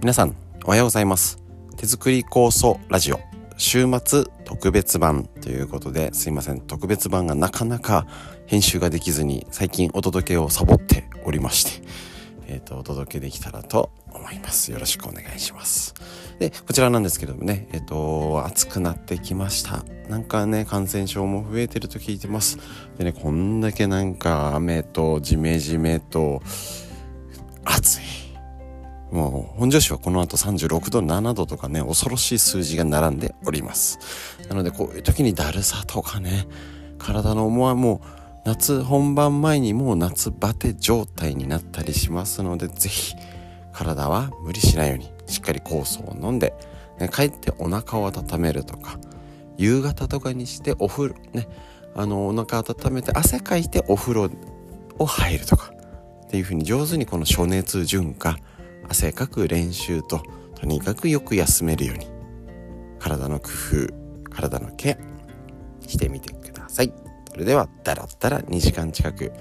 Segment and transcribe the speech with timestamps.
[0.00, 1.42] 皆さんおはようございます。
[1.76, 3.18] 手作り酵素ラジオ。
[3.56, 6.60] 週末特別版ということですいません。
[6.60, 8.06] 特別版がなかなか
[8.46, 11.82] 編集ができずに最近お届けをサボっておりまして
[12.46, 14.70] えっ、ー、とお届けできたらと思います。
[14.70, 15.94] よろしくお願いします。
[16.38, 19.84] でこちらなんですけどもねえっ、ー、と暑くなってきました。
[20.08, 22.58] なんかね感染症も増えてると聞いてます。
[22.98, 26.40] でねこんだけなんか雨とジメジメと
[27.64, 28.27] 暑い。
[29.10, 33.98] もう本庄市はこの後36度7度とかね恐ろしい数字が並んでおります。
[34.48, 36.46] なのでこういう時にだるさとかね
[36.98, 43.14] 体の思わもう夏本番前にもう夏バテ状態になったりしますので是非
[43.72, 46.54] 体は無理しないようにしっかり酵素を飲んで、
[46.98, 48.98] ね、帰ってお腹を温めるとか
[49.56, 51.48] 夕方とかにしてお風呂ね
[51.94, 54.30] あのお腹温めて汗かいてお風呂
[54.98, 55.72] を入るとか
[56.24, 58.38] っていう風に上手にこの暑熱順化
[58.88, 60.22] 汗かく練習と
[60.54, 62.06] とにかくよく休めるように
[62.98, 63.48] 体の工
[64.28, 66.92] 夫体のケアしてみてください。
[67.30, 69.32] それではだらったら2時間近く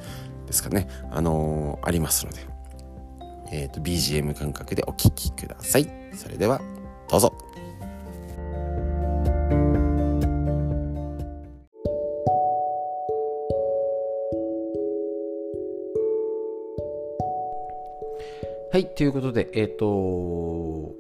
[0.45, 0.87] ですかね。
[1.11, 2.39] あのー、ありますので
[3.51, 5.89] えっ、ー、と BGM 感覚でお聴きください。
[6.13, 6.61] それでは
[7.09, 7.46] どうぞ。
[18.77, 20.93] はい、ということで、えっ、ー、と、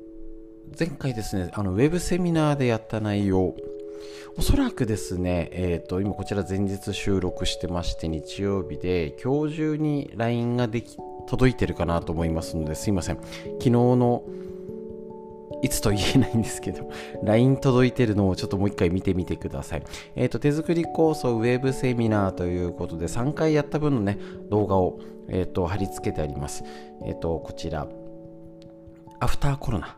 [0.79, 3.53] 前回ですね、あの、ウェブセミナーでやった内容、
[4.35, 10.97] おそらくですね、えっ、ー、と、今こちら前日収録してまして、日曜日で、今日中に LINE ができ、
[11.27, 13.17] 届いてるかなと思いますので、すいません。
[13.17, 14.23] 昨日の
[15.61, 16.89] いつと言えないんですけど、
[17.23, 19.83] LINE 届いてるのをちょっともう一回見てみてください。
[20.15, 24.17] えっ、ー、と、手作り構想ウェブセミナーということで、3回やった分のね、
[24.49, 26.63] 動画を、えっ、ー、と、貼り付けてあります。
[27.05, 27.87] えっ、ー、と、こちら、
[29.19, 29.97] アフターコロナ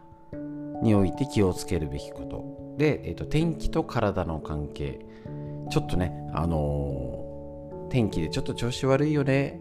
[0.81, 2.75] において気をつけるべきこと。
[2.77, 4.99] で、えっ、と、天気と体の関係。
[5.69, 9.59] ちょっとね、あの天気でちょっと調子悪いよね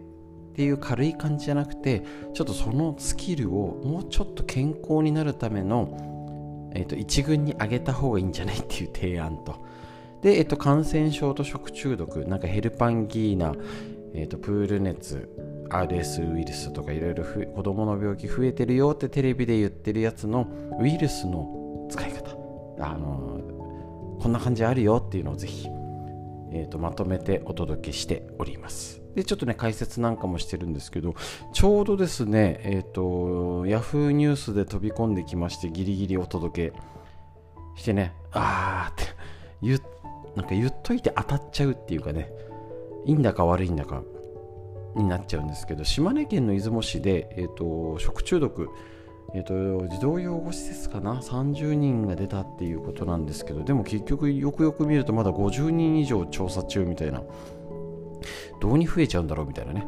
[0.59, 2.03] っていう軽い感じじゃなくて
[2.33, 9.55] ちょっとそのスキルをもうちょっと健康になるための、えーと、一軍に上げた方がいいんじゃないっていう提案と。
[10.21, 13.53] で、えーと、感染症と食中毒なんかヘルパンギーナ、
[14.13, 15.29] えーと、プール熱
[15.69, 20.45] RS ウイルスとかいろいろ子供の病気増えてるよってテレビで言ってるやつの
[20.77, 22.31] ウイルスの使い方。
[22.81, 25.69] あのこんな感じあるよっていうのをぜひ、
[26.51, 28.98] えー、とまとめてお届けしております。
[29.15, 31.15] でちょっとね解説なんかもしてるんですけど
[31.53, 33.01] ちょうどですねえっ、ー、と
[33.65, 36.79] Yahoo ニュースで飛び込んできましてギリギリお届け
[37.75, 39.13] してねあーって
[39.61, 39.79] 言
[40.35, 42.31] なんか言っといて当たっちゃうっていうかね
[43.05, 44.03] いいんだか悪いんだか
[44.95, 48.69] になっちゃうんですけど島根県の出雲市で、えーと、食中毒、
[49.33, 57.21] えーと、児童養護施設かな30人が出たっていうことなんですけどでも結局よくよく見るとまだ50人以上調査中みたいな
[58.59, 59.85] どうに増えちゃうんだろうみたいなね。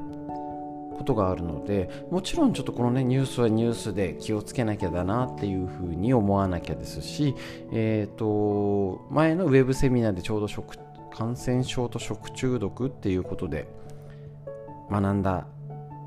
[1.01, 7.33] ことがあるのでもちろんちょっとこのねニュースはニュースで気をつけなきゃだなっていうふうに思わなきゃですし
[7.71, 10.77] えっ、ー、と前のウェブセミナーでちょうど食
[11.11, 13.67] 感染症と食中毒っていうことで
[14.91, 15.47] 学んだ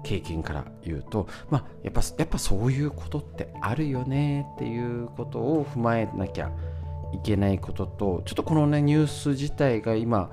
[0.05, 6.53] 経験から言うと、まあ、やっぱやっぱそういうことってあるよねっていうことを踏まえなきゃ
[7.13, 10.31] いけないこととちょっとこのねニュース自体が今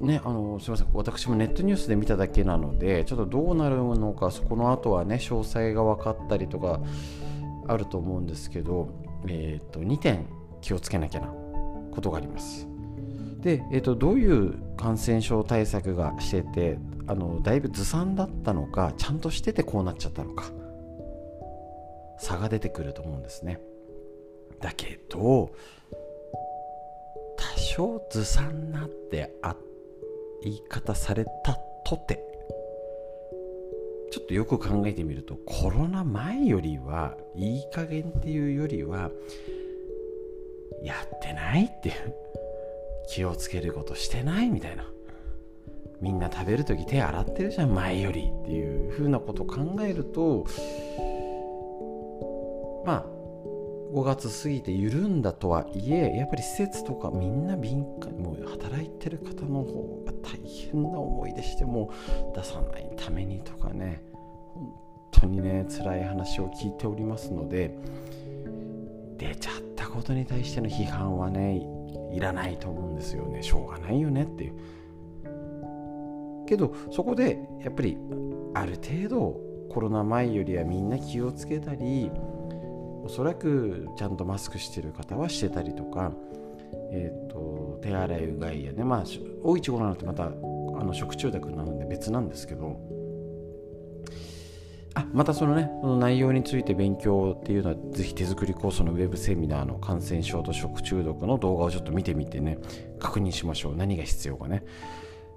[0.00, 6.80] ね、あのすみません私もネットニュースで見ただけなのでちょっとどうなるのかそこの後はね詳細が分かったりとか
[7.68, 8.88] あると思うんですけど、
[9.26, 10.26] えーと、2点
[10.62, 11.26] 気をつけなきゃな
[11.90, 12.66] ことがあります。
[13.40, 20.44] で、えーと、どういう感染症対策がしててあのだいぶずさんだったのかちゃんとしててこうなっちゃったのか
[22.18, 23.60] 差が出てくると思うんですね。
[24.60, 25.52] だけど
[27.36, 29.69] 多少ずさんなってあって
[30.42, 32.30] 言い方されたとて。
[34.10, 39.10] ちょっとよく考えてみるとコロナ前よりはいい加減っていうよりは
[40.82, 42.14] やってないっていう
[43.08, 44.84] 気をつけることしてないみたいな。
[46.00, 50.46] みんな食べる時手洗ってるじゃん前よりっていうふうなこと考えると
[52.86, 53.19] まあ
[53.92, 61.92] 5月過ぎて緩んだとはいえやっぱり施設とかみんな敏感もう働いてる方の方が大変な思いでしても
[62.34, 64.02] 出さないためにとかね
[64.54, 64.74] 本
[65.10, 67.76] 当にね辛い話を聞いておりますので
[69.16, 71.60] 出ちゃったことに対しての批判はね
[72.12, 73.42] いらないと思うんですよね。
[73.42, 74.54] しょうがないよねっていう。
[76.46, 77.96] けどそこでやっぱり
[78.54, 79.40] ある程度
[79.70, 82.10] コロナ前よりはみんな気をつけたり
[83.04, 86.12] おそらくちゃんとマスクしてる方はしてたりとか、
[86.92, 89.04] えーと、手洗いうがいやねまあ
[89.42, 92.80] 大いちごなのってまたあの食中毒なので別なんですけど
[94.94, 102.58] あまたそのねこの内容について勉強っていうのはぜひ手作りコースのウェブセミナーの感染症と食中毒の動画をちょっと見てみてね
[102.98, 103.76] 確認しましょう。
[103.76, 104.64] 何が必要かね。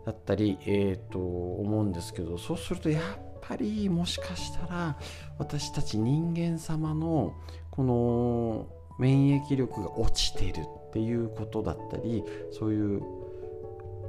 [0.05, 4.97] だったりえっ、ー、と思うんですけどそうするとやっぱりもしかしたら
[5.37, 7.33] 私たち人間様の
[7.71, 8.67] この
[8.99, 13.01] 免疫力が落ちてるっていうことだったりそういう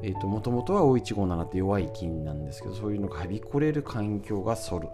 [0.02, 4.88] えーと、もともとは O157 って弱い菌なんですけどそういうのがはびこれる環境がそる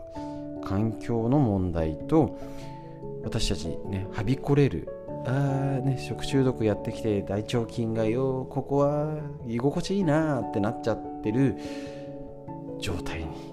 [0.63, 2.39] 環境の問題と
[3.25, 4.89] 私たちねはびこれる
[5.27, 11.57] あね食中毒やってきて大腸菌がよここは居心地いいなってなっちゃってる
[12.79, 13.50] 状態に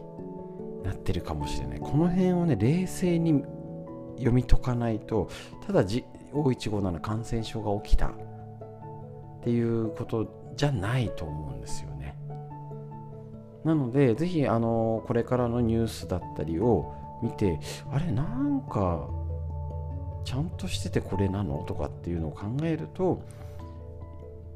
[0.87, 1.79] なってるかもしれない。
[1.79, 3.43] この辺をね冷静に
[4.15, 5.29] 読み解かないと
[5.65, 8.11] ただ O157 感染症が起きたっ
[9.43, 12.17] ていうことじゃないと思うんですよね。
[13.63, 17.59] なのでぜひあのこれからのニュースだったりを見て
[17.91, 19.07] あれなんか
[20.23, 21.63] ちゃんとしててこれなの？
[21.63, 23.21] とかっていうのを考えると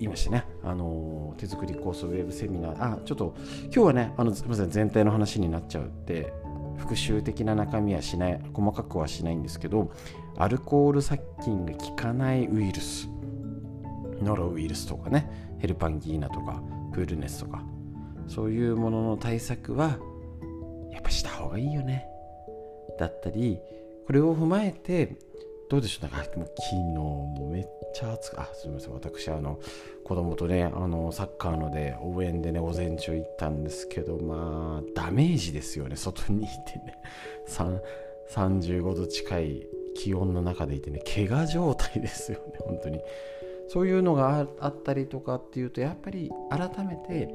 [0.06, 6.34] いましたね、あの手作りコースウェブセミナー、あ、ちょっと今日はね、あのすみません、全体の話になっちゃうって、
[6.78, 9.92] 復習的な中身はしない、細かくはしないんですけど、
[10.38, 13.08] アルコール殺菌が効かないウイルス、
[14.22, 16.62] ノロウイルスとかね、ヘルパンギーナとか、
[16.92, 17.64] プールネスとか、
[18.28, 20.00] そういうものの対策は、
[20.92, 22.08] やっぱした方がいいよね。
[22.98, 23.60] だったり、
[24.08, 25.18] これを踏まえて、
[25.72, 26.14] どうでしょう？
[26.14, 28.94] なんかもう昨日もめっちゃ暑くあすみません。
[28.94, 29.58] 私あの
[30.04, 35.96] 子供とねあのサッカーので応援でね午前中行ったんですけどまあダメージですよね。
[35.96, 36.98] 外にいてね。
[38.30, 43.00] 35度近い気温の中でいてね怪我状態ですよね本当に。
[43.70, 47.34] そういうのがあったりとかっていうとやっぱり改めて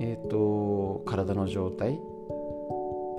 [0.00, 1.98] えっ、ー、と体の状態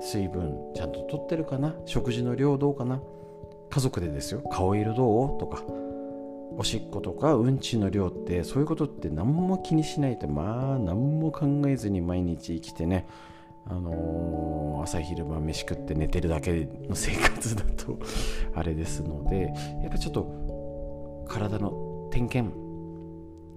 [0.00, 1.74] 水分ちゃんととってるかな？
[1.84, 3.02] 食事の量どうかな？
[3.70, 5.38] 家族でですよ顔色どう？
[5.38, 5.62] とか
[6.56, 13.06] おしっことかうんちの量ってそういうことって何も気にしないとまあ何も考えずに毎日生きてね
[13.66, 17.98] あのー、朝昼晩飯食って寝てるだけの生活だと
[18.54, 19.52] あれですので
[19.82, 22.54] やっぱちょっと体の点検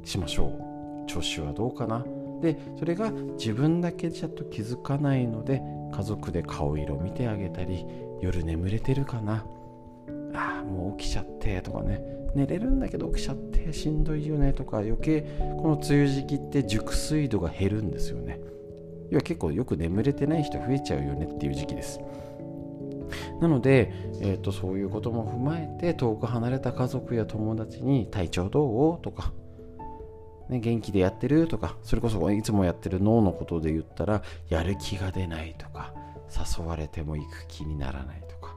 [0.03, 0.73] しましょう。
[1.07, 2.05] 調子はどうかな。
[2.41, 5.61] でそれが自分だけじゃと気づかないので
[5.91, 7.85] 家族で顔色見てあげたり
[8.21, 9.45] 夜眠れてるかな。
[10.33, 12.03] ああもう起きちゃってとかね。
[12.35, 14.53] 寝れるんだけど起きちゃってしんどいよね。
[14.53, 18.39] とか余計この梅雨時期って熟睡度が減るんですよね。
[19.11, 21.27] 要は結構よく眠れてない人増えちゃうよね。
[21.31, 21.99] っていう時期です。
[23.39, 29.01] なので、えーと、そういうことも踏まえて遠く離れた家族や友達に体調どう？
[29.03, 29.31] とか、
[30.49, 31.47] ね、元気でやってる？
[31.47, 35.93] とかそれこそいつもやってる脳のことで言ったらやる気が出ないとか
[36.57, 38.55] 誘われても行く気にならないとか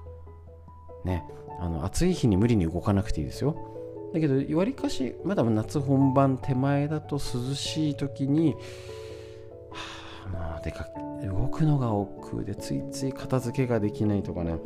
[1.04, 1.22] ね。
[1.58, 3.56] あの暑い日に無理に動かなくていいですよ。
[4.12, 8.54] だけどわりかしまだ夏本番手前だと涼しい時に、
[10.32, 10.88] はあ、でか
[11.24, 14.58] 動くのが億劫でついつい片付けができないとかね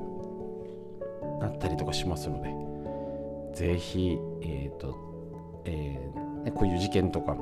[1.40, 2.40] あったりとかしますの
[3.54, 7.36] でぜひえっ、ー、と、えーね、こういう事件とか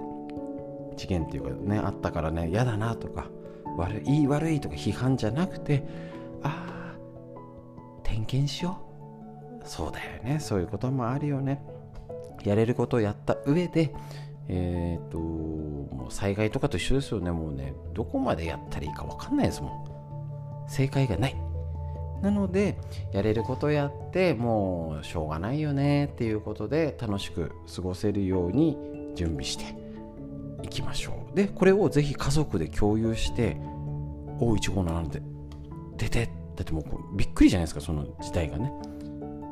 [0.96, 3.26] 事件っていうかねあったからね嫌だなとか
[3.76, 5.84] 悪いい悪いとか批判じゃなくて
[6.42, 6.96] ああ
[8.02, 8.87] 点検しよう。
[9.68, 10.40] そうだよね。
[10.40, 11.62] そういうこともあるよね。
[12.44, 13.92] やれることをやった上で
[14.48, 17.30] えっ、ともう災害とかと一緒ですよね。
[17.30, 19.68] もうねどこまでやったらいいか分かんないですも
[20.66, 20.68] ん。
[20.70, 21.36] 正解がない。
[22.22, 22.78] なので
[23.12, 26.06] やれることやってもうしょうがないよね。
[26.06, 28.76] っていうことで楽しく過ごせるように
[29.14, 29.76] 準備して
[30.62, 31.36] いきましょう。
[31.36, 33.58] でこれをぜひ家族で共有して
[34.40, 35.20] 「おいちごなので
[35.98, 38.72] 出て」だってもうびっくりじゃないですかその事態がね。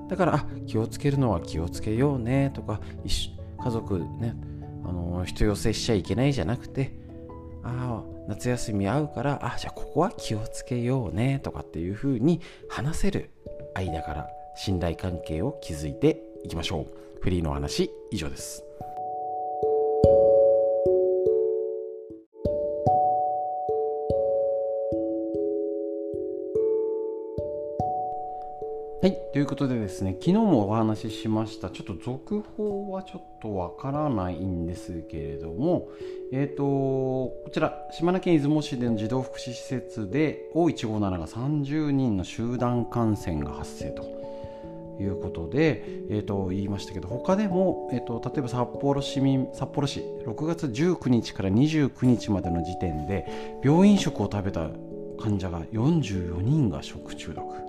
[0.09, 4.35] だからあ気をつけるのは気をつけようねとか家族ね
[4.85, 6.93] あの人寄せしちゃいけないじゃなくて
[7.65, 13.31] ああ夏休み会うからあじゃあここは気をつけようねとかっていう風に話せる
[13.75, 16.87] 間から信頼関係を築いていきましょう。
[17.21, 18.65] フリーの話以上です。
[29.07, 35.87] はい、ということでですね、昨日もお話ししました、ちょっと続報はちょっとわからないんですけれども、
[36.33, 44.03] えっ、ー、と、こちら、島根県出雲市での児童福祉施設で、O157 が30人の集団感染が発生と。
[44.99, 54.71] いうことで、えー、と言いましたけど、他でも、えーと、例えば札幌市民札幌市、6月19日から29日までの時点で、病院食を食べた
[55.21, 57.66] 患者が44人が食中毒。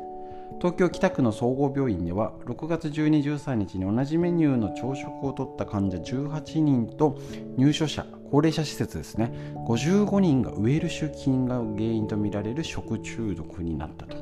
[0.60, 7.20] 東京北区の総合病院では6月12、13日に同じメニューの朝食をとった患者18人と
[7.58, 9.32] 入所者、高齢者施設ですね、
[9.68, 14.18] 55人がウエルシュ菌が原因とみられる食中毒になったと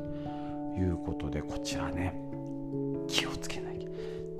[0.76, 2.20] いうことで、こちらね、
[3.08, 3.78] 気をつけない。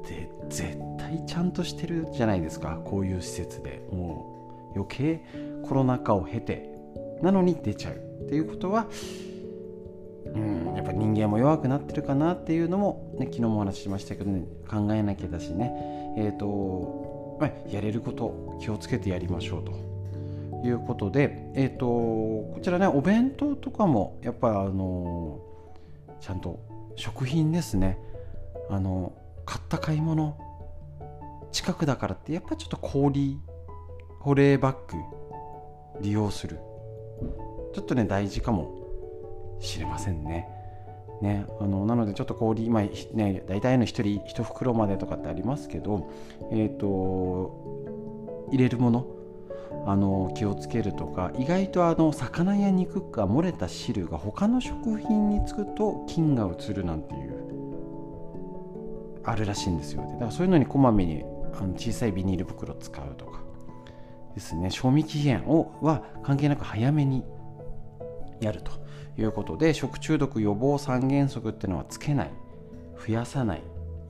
[0.06, 3.82] で絶対ちゃんとしてるじゃないですか、こういう施設で。
[3.90, 5.24] もう余計
[5.66, 6.68] コロナ禍を経て、
[7.22, 8.86] なのに出ちゃうっていうことは、
[10.36, 15.72] うんやっぱ人間も弱くなってるかなっていうのも、ね、昨日もお話ししましたけど、ね、考えなきゃだしね。
[16.18, 19.86] えっ、ー、と、まあ、やれること気をつけてやりましょうと。
[20.64, 25.40] いうことでえっ、ー、とこちらねお弁当とかもやっぱあの
[26.20, 26.58] ちゃんと
[26.96, 27.98] 食品ですね。
[28.68, 29.12] あの
[29.44, 30.36] 買った買い物
[31.52, 33.38] 近くだからってやっぱちょっと氷
[34.18, 36.58] 保冷バッグ利用する。
[37.74, 38.85] ちょっとね大事かも。
[39.60, 40.48] しれませんね。
[41.20, 42.82] ね、あのなのでちょっと氷、まあ
[43.14, 46.10] ね、大体の1人1袋までとかってありますけど、
[46.52, 49.06] えーと、入れるもの
[49.86, 57.36] あの気をつけるとか意外とあの魚や肉が漏れた汁が他の食品につくと菌が移るなんていう
[59.24, 60.02] あるらしいんですよ。
[60.02, 63.40] だからそういうのにこまめにあの小さいビニール袋使うとか
[64.34, 64.70] ですね。
[64.70, 67.24] 賞味期限をは関係なく早めに
[68.40, 68.85] やると。
[69.18, 72.30] いうことで食中毒予防三原則っていうのはつけない
[73.06, 73.62] 増やさない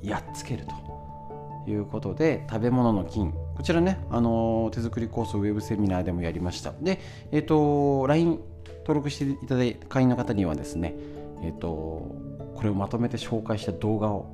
[0.02, 3.32] やっつけるということで食べ物の菌。
[3.56, 6.72] こちらね、あの手作りコースウェブセミナーでもやりました。
[6.80, 7.00] で、
[7.32, 8.38] えっ、ー、と LINE
[8.86, 10.94] 登録していただいた会員の方にはですね
[11.42, 14.32] えっ、ー、とこれをまとめて紹介した動画を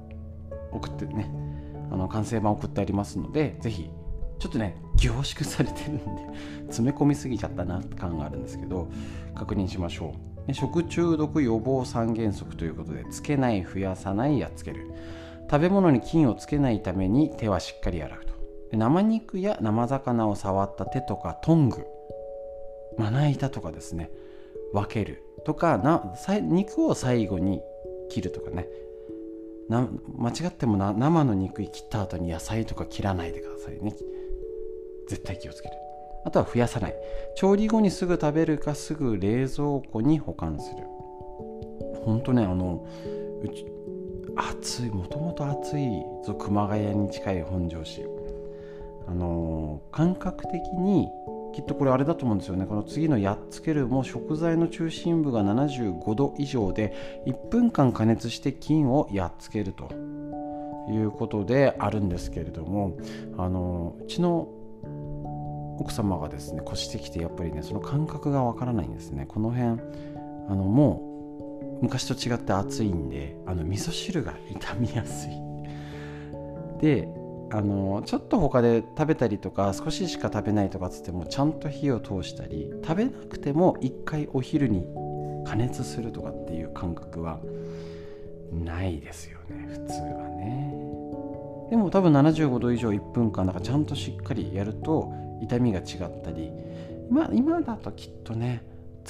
[0.72, 1.30] 送ってね
[1.90, 3.90] あの完成版送ってありますのでぜひ
[4.38, 6.04] ちょっとね凝縮されてるんで
[6.66, 8.90] 詰め込みすぎちゃったなって感があるんですけど
[9.34, 10.31] 確認しましょう。
[10.50, 14.90] 食中毒予防三原則ということでつけない増やさないやっつける。
[15.50, 18.32] 食べ物に菌をつけないために手はしっかり洗うと。
[18.76, 21.84] 生肉や生魚を触った手とかトング。
[22.98, 24.10] まな板とかですね。
[24.72, 25.22] 分ける。
[25.44, 27.60] とかな肉を最後に
[28.08, 28.66] 切るとかね。
[29.68, 33.94] な間違ってもな生の肉切った後に野菜とか切らないでくださいね。
[35.08, 35.74] 絶対気をつける。
[36.24, 36.94] あとは増やさない。
[37.36, 40.84] 調理後にすぐ食べるかすぐ冷蔵庫に保管する。
[42.04, 42.86] ほんとねあの
[43.42, 43.66] うち
[44.36, 45.88] 暑いもともと暑い
[46.24, 48.06] ぞ熊谷に近い本庄市。
[49.06, 51.08] あの感覚的に
[51.52, 52.66] きっとこれあれだと思うんですよね。
[52.66, 59.92] この次のやっつけるも食材の中心部が75度以上で1分間加熱して菌をやっつけると
[60.90, 62.96] いうことであるんですけれども
[63.36, 64.48] あのうちの
[65.82, 69.26] 奥様がですね越してきてやっぱりねその感覚がわからないんですね。
[69.26, 69.80] この辺
[70.48, 71.08] あのも
[71.80, 75.32] う昔と違って暑いんであの味噌汁が傷みやすい。
[76.80, 77.08] で
[77.50, 84.86] あのちょっと他で食べたりとか少ししか食べないとかっつってもちゃんと火を通したり食べなくても一回お昼に
[85.44, 87.40] 加熱するとかっていう感覚は
[88.52, 90.74] ないですよね普通はね。
[91.70, 96.50] でも多分75度以上1分間だからちゃんとしっかりやると痛みが違ったり
[97.10, 98.62] 今今だときっとね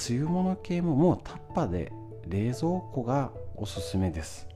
[0.09, 1.91] 梅雨物系ももうタッパで
[2.27, 4.47] 冷蔵庫がおすすめです。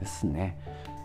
[0.00, 0.58] ですね。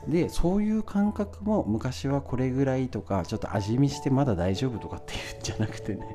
[0.08, 6.06] でそういう感覚も昔はこれぐらいとかちょっと味見してまだ大丈夫とかっていうんじゃなくてね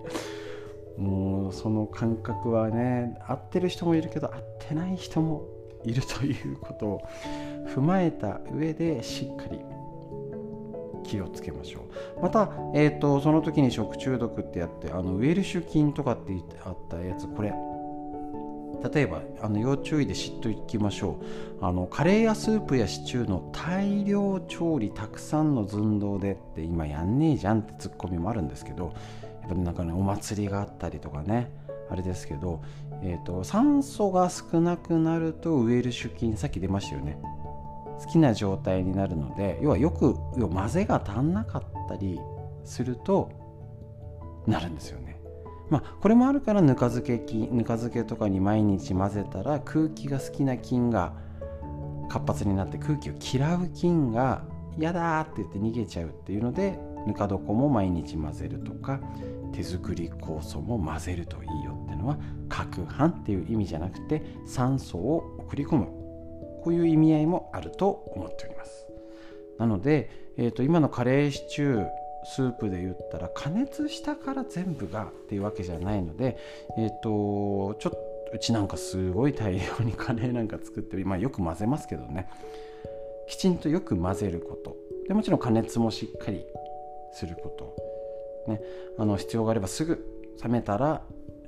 [0.98, 5.42] もうその感覚はね合ってる人もいるけど合ってない人も
[5.84, 7.08] いるということを
[7.74, 9.58] 踏まえた上でしっかり
[11.08, 11.80] 気をつけましょ
[12.18, 12.22] う。
[12.22, 16.32] また、えーと、その時に食中毒ってやってあのウエルシュ菌とかって
[16.64, 17.54] あったやつこれ。
[18.94, 21.18] 例えばあの要注意で知っておきましょ
[21.60, 21.64] う。
[21.64, 28.92] あのカレーやスープやシチューの大量調理たくさんの寸胴でって今やんねえじゃんってツッコミもあるんですけど
[29.40, 31.50] やっぱなんかねお祭りがあったりとかね
[31.90, 32.60] あれですけど、
[33.02, 37.18] えーと酸素が少なくなるとウエルシュ菌さっき出ましたよね。
[37.98, 42.18] 好きな状態になるので要はよく要は混ぜが足んなかったり
[42.64, 43.30] すると
[44.46, 45.20] なるんですよね。
[45.68, 51.12] まあこれもあるからぬか漬け菌ぬか漬けとかに毎日混ぜたら空気が好きな菌が
[52.08, 54.42] 活発になって空気を嫌う菌が
[54.78, 59.00] 嫌だって言って逃げちゃうっていうのでぬか床も毎日混ぜるとか
[59.52, 65.97] 手作り酵素も混ぜるといいよっていうのは攪拌っていう意味じゃなくて酸素を送り込む
[66.68, 68.86] こういう意味合いもあると思っております。
[69.58, 71.88] なので、えーと、今のカレーシチュー
[72.24, 76.36] スープで言ったら加熱したから全部がっていうわけじゃないので、
[76.76, 77.98] えーと、ちょっと
[78.34, 82.28] うちなんかすごい大量にカレーなんか作って、まあ、よく混ぜますけどね。
[83.28, 84.76] きちんとよく混ぜること。
[85.08, 86.44] でもちろん加熱もしっかり
[87.14, 88.60] すること、ね、
[88.98, 90.04] あの必要があればすぐ
[90.44, 91.00] 冷めたら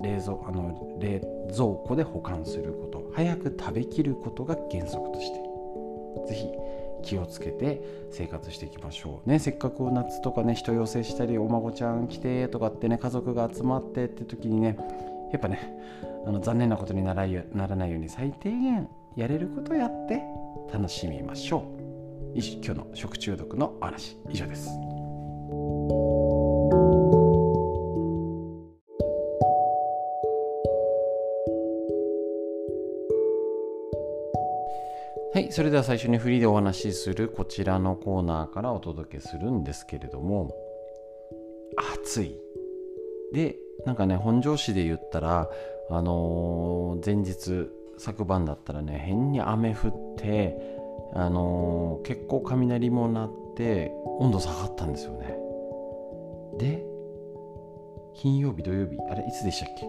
[0.03, 1.21] 冷蔵あの冷
[1.53, 3.11] 蔵庫で保管すること。
[3.13, 5.41] 早く食べきることが原則として。
[6.29, 6.49] 是非
[7.03, 9.39] 気をつけて生活していきましょうね。
[9.39, 14.77] せっかく夏とかね人寄せしたりお孫ちゃん来てとかってね家族が集まってって時にね
[15.33, 15.79] やっぱね
[16.27, 20.21] あの残念なことにならならないように最低限やれることやって
[20.73, 21.81] 楽しみましょう。
[22.35, 24.71] 今日の食中毒のお話以上です。
[35.53, 40.55] それでは最初にフリーでお話しするこちらのコーナーからお届けするんですけれども
[41.95, 42.39] 暑い。
[43.33, 45.49] でなんかね本庄市で言ったら
[45.91, 50.57] あのー、前日昨晩だったらね変に雨降って
[51.15, 53.91] あのー、結構雷も鳴って
[54.21, 55.37] 温度下がったんですよね。
[56.59, 56.85] で
[58.15, 59.87] 金曜日土曜日あれいつでしたっけ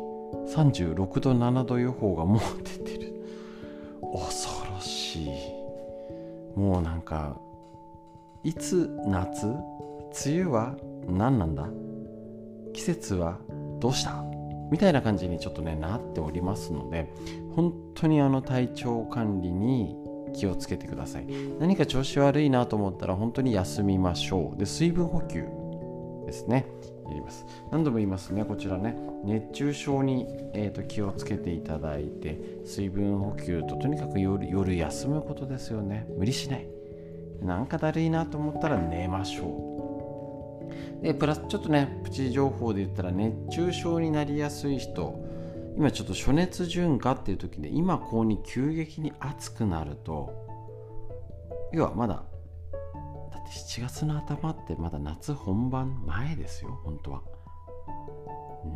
[0.55, 3.11] ？36度7度予報がもう出てる。
[4.11, 4.60] 恐
[5.11, 5.29] し
[6.55, 7.37] もうなんか
[8.43, 9.63] いつ夏梅
[10.25, 10.75] 雨は
[11.07, 11.67] 何なんだ？
[12.73, 13.37] 季節は
[13.79, 14.23] どうした？
[14.71, 17.13] みたいな感じにちょっとねなっておりますので
[17.55, 19.97] 本当にあの体調管理に
[20.33, 21.25] 気をつけてください。
[21.59, 24.57] 何か調子悪いなと思ったら本当に休みましょう。
[24.57, 25.45] で水分補給
[26.25, 26.65] ですね。
[27.11, 27.45] やります。
[27.71, 28.95] 何度も言いますねこちらね。
[29.23, 36.07] 熱中症に、えーと、気をつけていただいて水分補給ととにかく夜夜休むことですよね。
[36.17, 36.67] 無理しない。
[37.41, 40.69] なんかだるいなと思ったら寝ましょ
[41.01, 41.03] う。
[41.03, 45.29] でプラスちょっとねプチ情報で言ったら熱中症になりやすい人。
[45.77, 50.33] 今ちょっと暑熱順化っていう時で今こうに急激に暑くなると
[51.71, 52.23] 要はまだ
[53.51, 57.21] 7月の頭ってまだ夏本番前ですよ本当は。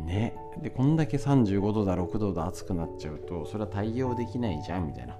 [0.04, 0.36] ね。
[0.62, 5.16] でこんだけ35度だ6度だ暑くなっちゃうとそれは対応できないじゃんみたいな。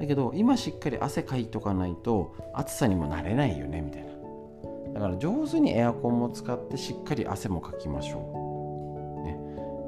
[0.00, 4.18] だけど今しっかり汗かいとかないと暑さにもなれないよねみたいな。
[4.94, 9.38] だから上手にエアコンも使ってしっかり汗もかきましょう、ね、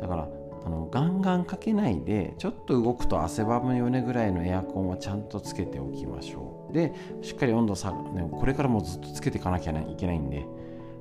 [0.01, 0.29] だから
[0.65, 6.73] あのガンガンかけないでちょっと動くと汗ばむよねぐらいのエアコンはちゃんとつけておきましょう。
[6.73, 6.93] で
[7.23, 10.47] しっかり温度下が、ね、これからもずっとつけていかなきゃいけないんで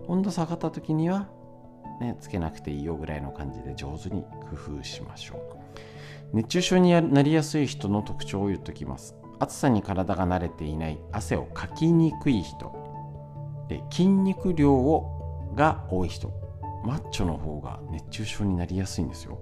[0.08, 1.28] 温度下がった時には
[2.00, 5.39] ね、つけなくていいよぐらいの感じで上手に工夫しましょう。
[6.32, 9.15] 熱中症になりやすい人の特徴を言っときます。
[9.39, 13.67] 暑さに体が慣れていない汗をかきにくい人。
[13.67, 16.32] で筋肉量をが多い人。
[16.84, 19.39] マッチョの方が熱中症になりやすいんですよ。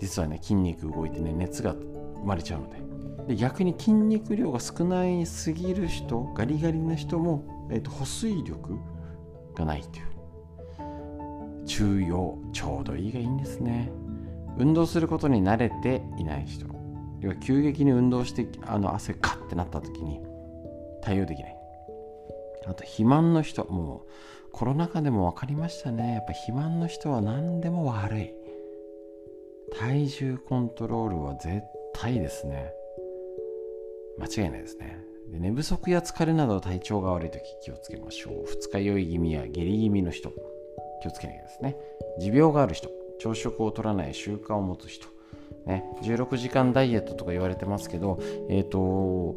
[0.00, 2.84] 実はね筋肉動いてね熱が生まれちゃうので。
[3.28, 8.78] で逆に筋肉量が少ないすぎる人ガリガリな人も、えーと、保水力
[9.54, 10.04] がないという。
[11.66, 13.90] 中庸ちょうどいいがいいんですね。
[14.58, 16.66] 運動することに慣れていない人。
[17.20, 20.20] 要は急激に運動してあの汗カッてなった時に
[21.00, 21.56] 対応できない。
[22.66, 24.08] あと肥満の人もう
[24.54, 26.14] コロナ禍でも分かりましたね。
[26.14, 28.30] やっぱ肥満の人は何でも悪い。
[29.76, 31.60] 体重コントロールは絶
[31.92, 32.70] 対ですね。
[34.16, 34.96] 間違いないですね。
[35.32, 38.44] で寝不足や疲れなど体調が悪い時気をつけましょう。
[38.46, 40.30] 二日酔い気味や下痢気味の人
[41.02, 41.76] 気をつけなきゃですね。
[42.20, 42.88] 持病がある人
[43.18, 45.08] 朝食を取らない習慣を持つ人
[45.66, 48.18] ね、16時間ダイエットとか言われてますけど、
[48.50, 49.36] えーと、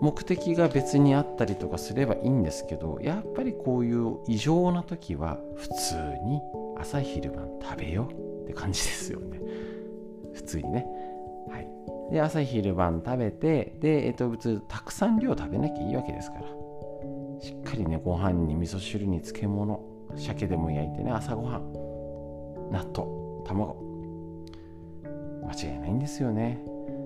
[0.00, 5.94] 目的が別にあったりとかすればいいんですけどやっぱりこういう異常な時は普通
[6.24, 6.40] に
[6.78, 9.40] 朝昼晩食べようって感じですよね。
[10.34, 10.86] 普通にね。
[11.50, 11.68] はい。
[12.12, 16.42] で朝昼晩食べてで、えー、と普通たくさん量食べなきゃいいわけですから。
[17.40, 19.80] しっかりねご飯に味噌汁に漬物
[20.16, 21.72] 鮭でも焼いてね朝ごはん
[22.72, 23.87] 納豆卵。
[25.46, 26.58] 間違いないんですよね。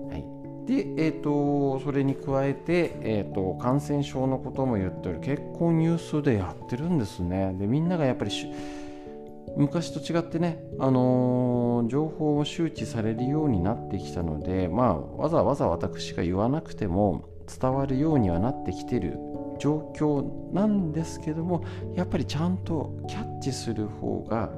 [0.09, 0.25] はい、
[0.65, 7.55] で、えーと、それに加えて、えーと、感染症のことも言っており結構ニュースでやってるんですね。
[7.57, 8.31] でみんながやっぱり
[9.55, 19.17] 昔と違ってね、あのー、情報を周知されるようになってきたので、まあ、わざわざ私が言わなくても伝わるようにはなってきてる
[19.59, 21.63] 状況なんですけども
[21.95, 24.49] やっぱりちゃんとキャッチする方が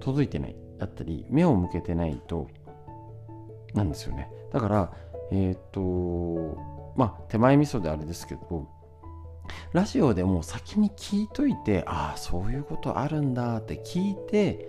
[0.00, 2.48] 届いてないだったり目を向けてないと
[3.74, 4.30] なんですよね。
[4.52, 4.92] だから
[5.30, 6.58] えっ、ー、と
[6.96, 8.66] まあ手前味噌であれですけど
[9.72, 14.68] ラジオでもう先に聞いといてああそういうことあるんだって聞いて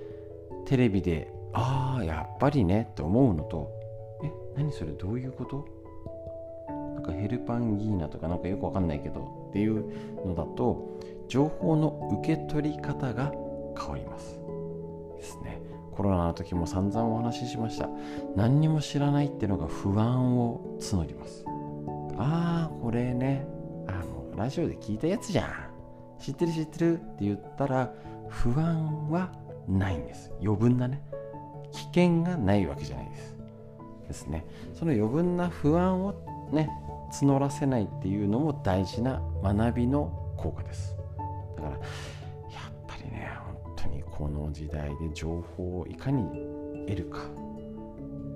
[0.65, 3.71] テレビでああやっぱりねって思うのと
[4.23, 5.65] え何それどういうこと？
[6.93, 9.83] なんかヘルパンギーナとかなんかよくわかんないけどっていう
[10.25, 13.31] のだと情報の受け取り方が
[13.75, 14.39] 変わります。
[15.17, 15.59] ですね。
[15.91, 17.89] コロナの時も散々お話ししました。
[18.35, 21.45] 何にも知らないっていうのが不安を募ります。
[22.17, 23.45] ああこれね。
[23.87, 25.47] あのラジオで聞いたやつじゃん。
[26.19, 27.93] 知ってる知ってるって言ったら
[28.29, 29.31] 不安は
[29.67, 30.31] ないんです。
[30.41, 31.01] 余分なね。
[31.71, 33.35] 危険がないわけじゃないです。
[34.07, 34.45] ですね。
[34.73, 36.13] その余分な不安を
[36.51, 36.69] ね
[37.11, 40.95] 募らせないっていうのも大事な学びの効果です。
[41.55, 41.77] だから
[44.21, 46.23] この時代で情報をいかに
[46.87, 47.21] 得るか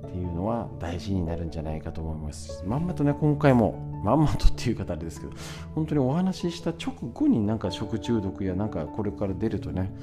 [0.08, 2.64] っていうのは大事になるんじゃないかと思います。
[2.66, 5.34] まんまとね今回もまんまとっていう方あれですけど
[5.76, 9.96] 本当にお話しした直後になんか食中毒やなんかこれから出るとね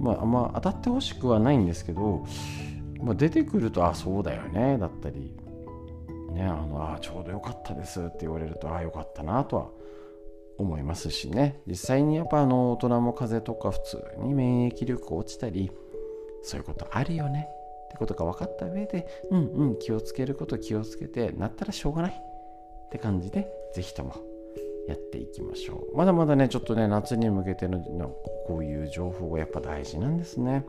[0.00, 2.24] まああんま当たってほしくはないんですけど、
[3.02, 5.34] まあ、出てくるとあそうだよねだったり
[6.30, 9.66] ねあのあちょうどよかったですって言われるとあよかったなとは
[10.58, 11.60] 思いますしね。
[11.66, 15.70] 実際にやっぱあの大人も風邪とか普通に免疫力落ちたり
[16.42, 17.48] そういうことあるよね。
[17.86, 22.12] ってことが分かった上でうんうん気をつけること気をつけてなったらしょうがない。
[22.12, 24.14] って感じで是非とも
[24.88, 25.96] やっていきましょう。
[25.96, 27.80] まだまだねちょっとね夏に向けての
[28.46, 30.64] こういう情報がやっぱ大事なんですね。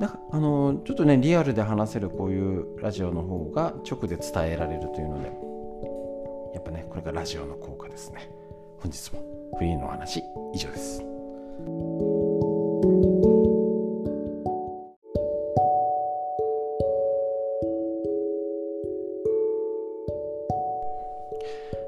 [0.00, 5.32] だからあのちょっとねリアルで話せるこういうラジオの方が直で伝えられるというので
[6.56, 8.30] やっぱねこれがラジオの効果ですね。
[8.80, 9.22] 本日も
[9.58, 10.22] フリーのお話
[10.54, 11.02] 以上です。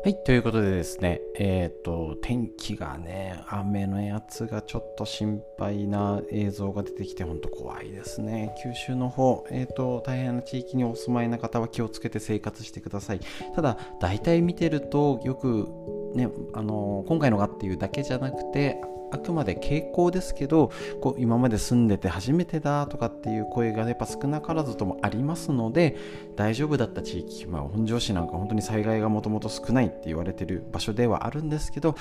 [0.08, 8.54] はい、ということでですね、えっ、ー、と、天気がね、雨のやつがちょっと心配な映像が出てきて、ほんと怖いですね。
[8.62, 13.20] 九州の方、えっ、ー、と、大変な地域にお住まいな方は気をつけて生活してください。
[13.54, 15.68] ただ、大体見てると、よく、
[16.14, 25.96] ね、あの今回のがっていうだけじゃなくてあくまで傾向ですけどこう今まで住んでて初めてだとかっていう声がやっぱ少なからずともありますので
[26.36, 31.94] 大丈夫だった地域、まあ、本庄市なんか本当に災害がもともと少ないって言われてる場所ではあるんですけど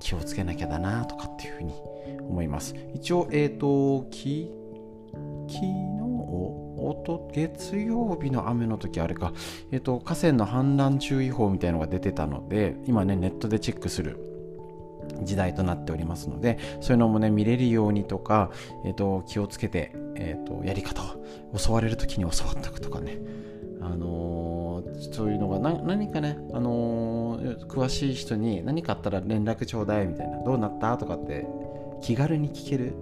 [0.00, 1.74] 気をつけなきゃだなとかっていうふうに
[2.20, 2.74] 思います。
[2.94, 4.50] 一応えっ、ー、とき
[5.48, 5.96] 昨日
[7.06, 9.32] と月曜日の雨の時あれか、
[9.70, 14.18] えっ、と河川の氾濫注意報みたいのが出てたので今ねネットでチェックする
[15.22, 18.50] 時代となっておりますのでそういうのもね見れるようにとか、
[18.84, 21.02] えーと、気をつけて、えーと、やり方
[21.52, 23.18] を襲われる時に教わっておくとかね。
[23.80, 31.46] あのー、そういうのが何かね、あのー、詳しい人に何かあったら連絡ちょうだいみたいなどうなったとかって
[32.02, 32.94] 気軽に聞ける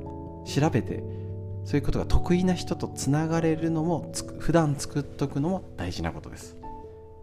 [0.44, 1.02] 調べて
[1.64, 6.56] そういうことが得意な人とつながれるのも普段作っとくのも大事なことです。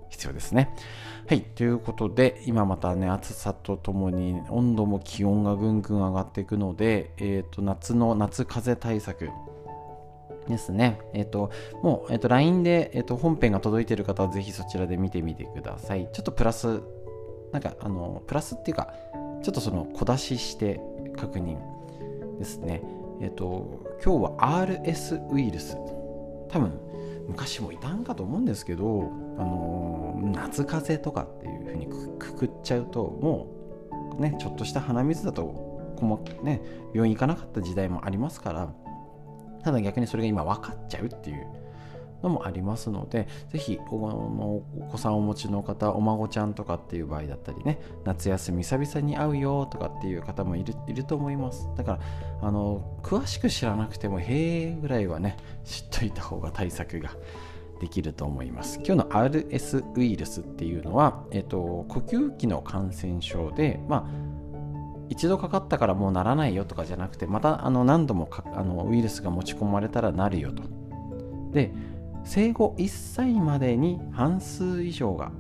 [0.10, 0.74] 必要ですね。
[1.28, 9.30] はい、ということで、今またね、暑さとともに温度も気温がぐんぐん上がっていくので、えっ、ー、と、夏の夏風邪対策
[10.50, 11.00] ですね。
[11.14, 11.52] えっ、ー、と、
[11.84, 16.10] もう、えっ、ー、と、LINE で、えっと、本編が届いている方はぜひそちらで見てみてください。
[16.12, 16.82] ちょっとプラス、
[17.54, 18.94] なんか、あの、プラスっていうか、
[19.42, 20.82] ちょっとその小出しして
[21.16, 21.58] 確認
[22.40, 22.82] ですね。
[23.22, 25.78] えっ、と、今日は RS ウイルス。
[26.50, 26.74] 多分、
[27.32, 31.88] 昔もいたんかと思うんですけど、あのー、夏風邪とかっていうふうに
[32.20, 33.48] くくっちゃうとも
[34.18, 35.44] うねちょっとした鼻水だと
[35.98, 36.62] こも、ね、
[36.94, 38.74] 病院行かなかった時代もありますから
[39.64, 41.48] ただ逆にそれが今分かっちゃうっていう
[42.24, 51.68] のもありますのでぜひお子さんをお持ちの方お孫ちゃんとかっていう場合だったりね夏休み久々に会うよとかっていう方もいるいると思います。
[51.78, 52.00] だから
[52.42, 57.12] あの詳しく知らなくてもへえぐらいはね知っといた方が対策が
[57.82, 58.78] できると思います。
[58.86, 64.32] 今日の RS ウイルスっていうのは、えっと、呼吸器の感染症でまあ
[65.10, 70.64] 一度かかったからもうならないよとかじゃなくてまたあの何度もあのウイルスが持ち込まれたらなるよと。
[71.52, 71.74] で
[72.24, 75.32] 生後1歳までに半数以上が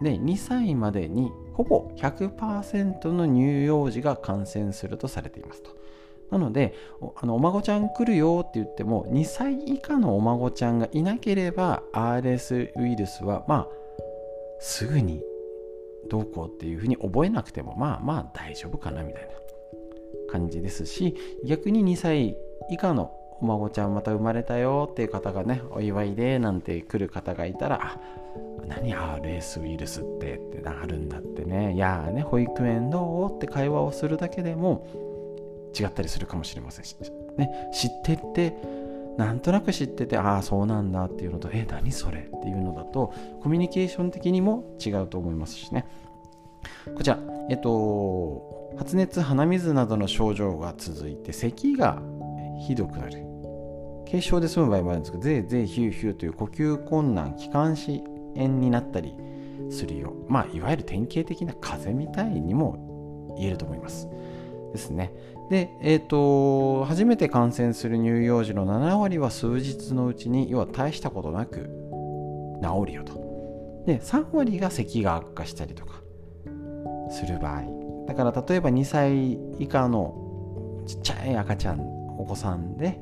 [0.00, 5.76] で2歳までにほぼ100%の乳幼児が感染するとされていますと。
[6.30, 6.74] なので
[7.16, 13.68] あのお孫ちゃん来るよって言っても2歳以下のお孫ちゃんがいなければ RS ウイルスはまあ
[14.60, 15.22] すぐに
[16.10, 19.28] どうこうっていうふうに覚えなくてもまあまあ大丈夫かなみたいな
[20.30, 22.36] 感じですし逆に2歳
[22.70, 28.00] 以下のお孫ちゃんまた生まれたよっていう方がねお祝いでなんて来る方がいたらあ
[28.66, 31.74] 何 RS ウイルスってってあるんだってね。
[31.74, 33.36] いやね保育園どう？
[33.36, 34.86] って会話をするだけでも
[35.78, 36.96] 違ったりするかもしれませんし、
[37.36, 38.54] ね、知ってって
[39.16, 42.18] なんとなく知っててああそうなんだっていうのとえ何それ？
[42.18, 45.86] っていうのだとコミュニケーション的にも違うと思いますしね。
[46.96, 47.18] こちら
[47.50, 52.02] えっと発熱鼻水などの症状が続いて咳が
[52.66, 53.27] ひどくなる。
[54.10, 58.02] 軽症で済む場合もあるんですけどぜいぜいヒューヒューという呼吸困難気管支
[58.34, 59.14] 炎になったり
[59.70, 64.08] するようまあいわゆる典型的な風邪みたいにも言えると思います。
[64.72, 65.12] ですね。
[65.50, 71.70] で、えーと、初めて感染する乳幼児の7割は数日のうちに要は大したことなく
[72.62, 73.14] 治るよと。
[73.86, 76.02] で3割が咳が悪化したりとか
[77.10, 77.62] する場合。
[78.06, 81.80] だから例えば2歳以下のちっちゃい赤ちゃん
[82.18, 82.98] お子さんで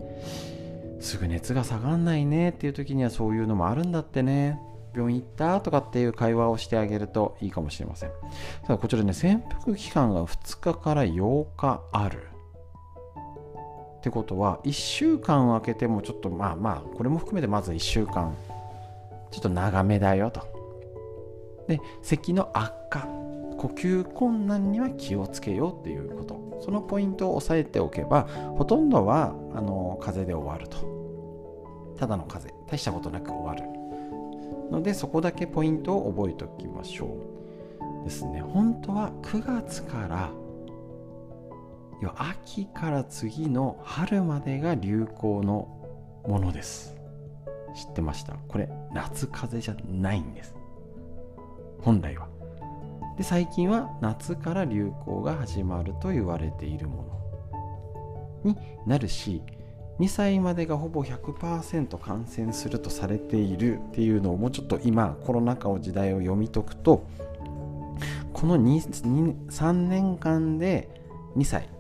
[1.01, 4.61] すぐ熱が下がんないねっていう時にはそういうのもあるんだってね。
[4.95, 8.11] 病院行ったとかっていう会話をしてあげるといいかもしれません。
[8.63, 12.31] ただこちらね潜伏期間が2日から8日ある。
[13.99, 18.35] ってことは1週間空けてもちょっとまあまあこれも含めてまず1週間。
[19.31, 20.47] ちょっと長めだよと。
[21.69, 22.86] で咳の悪化
[23.59, 26.61] 呼吸困難には気をつけようっていうこと。
[26.65, 31.95] そのポイントを押さえておけばほとんどはあの風邪で終わると。
[31.99, 32.49] ただの風。
[32.49, 33.63] 邪大したことなく終わる。
[34.71, 37.17] のでそこだけポイントを覚えておきましょ
[38.03, 38.05] う。
[38.05, 38.41] ですね。
[38.41, 40.31] 本当は9月から
[42.03, 45.69] 要は秋から次の春までが流行の
[46.27, 46.97] ものです。
[47.75, 48.35] 知ってました？
[48.49, 50.55] これ夏風邪じゃないんです。
[51.81, 52.29] 本来は。
[53.17, 57.23] で最近は夏から流行が始まると言われているも
[58.45, 59.43] のになるし
[59.99, 67.07] 2歳までがほぼ100%感染するとされているっていうのをもうちょっと今コロナ禍を時代を読み解くと
[68.35, 70.91] この3年間で
[71.37, 71.71] 2歳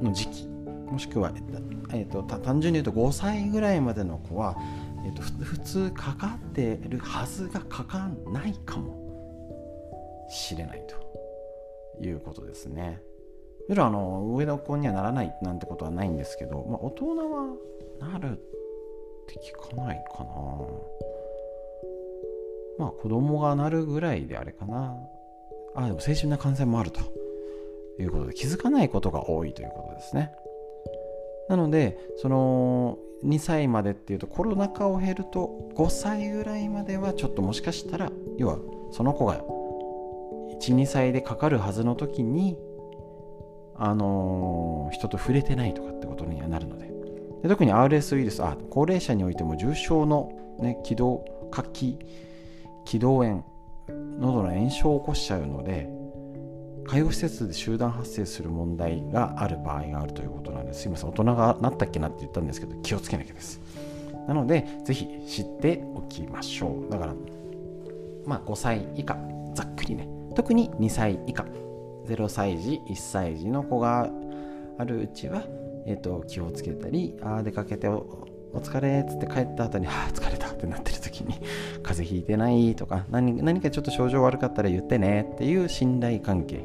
[0.00, 1.32] の時期もしくは、
[1.92, 4.56] えーと、単純に言うと5歳ぐらいまでの子は、
[5.04, 9.05] えーと、普通かかってるはずがかかんないかも。
[10.28, 13.02] しれないということですね。
[13.68, 17.56] もちろんあの上の子にはならないなんてことはないんですけど、まあ、大人は
[17.98, 18.34] なるっ
[19.26, 20.30] て聞かないかな。
[22.78, 24.96] まあ子供がなるぐらいであれかな。
[25.74, 27.00] あ、でも青春な感染もあると。
[28.02, 30.32] いうことで気づかないことが多いということですね。
[31.48, 38.58] なのでその2歳までっていうとコロナ禍を経ると5歳ぐらいまではちょっともしかしたら要は
[38.92, 39.42] その子が
[40.60, 42.56] 12歳でかかるはずの時に
[43.78, 46.86] あのー、人と触れてないとかってことにはなるので。
[47.42, 51.98] で特に RS ウイルスあ高齢者においても重症の、ね、気道活気
[52.84, 53.44] 気道炎
[54.18, 55.88] 喉の炎症を起こしちゃうので
[56.86, 60.82] 介護施設で集団発生する問題がある場合があるということなんです。
[60.82, 63.60] すいません大人がなったっけなって言ったんですけど気をつけなきゃです。
[64.28, 66.90] なのでぜひ知っておきましょう。
[66.90, 67.14] だから
[68.24, 69.16] まあ5歳以下
[69.54, 70.15] ざっくりね。
[70.36, 71.44] 特に2歳以下
[72.06, 74.08] 0歳児1歳児の子が
[74.78, 75.42] あるうちは、
[75.86, 81.34] えーと、気をつけたりあ出かけてお疲れっつって帰った後に、はあ、疲れたってなってる時に、
[81.82, 86.64] 風邪ひいてないとか何、何かちょっと症状悪かったら言ってねっていう信頼関係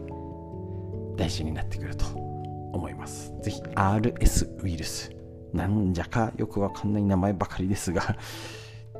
[1.17, 3.33] 大事になってくると思います。
[3.41, 5.11] ぜひ RS ウイルス、
[5.53, 8.17] なんじゃかよくわかんない名前ばかりですが、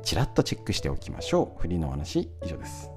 [0.02, 1.60] ちらっとチェックしておきましょう。
[1.60, 2.91] フリーのお話、以上です。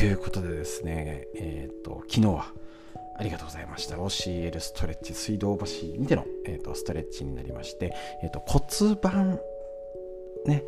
[0.00, 2.46] ということでですね、えっ、ー、と、昨日は
[3.18, 3.96] ありがとうございました。
[3.96, 9.38] OCL ストレッチ、水道橋にての、えーと、ストレッチになりまして、えーと、骨盤、
[10.46, 10.64] ね、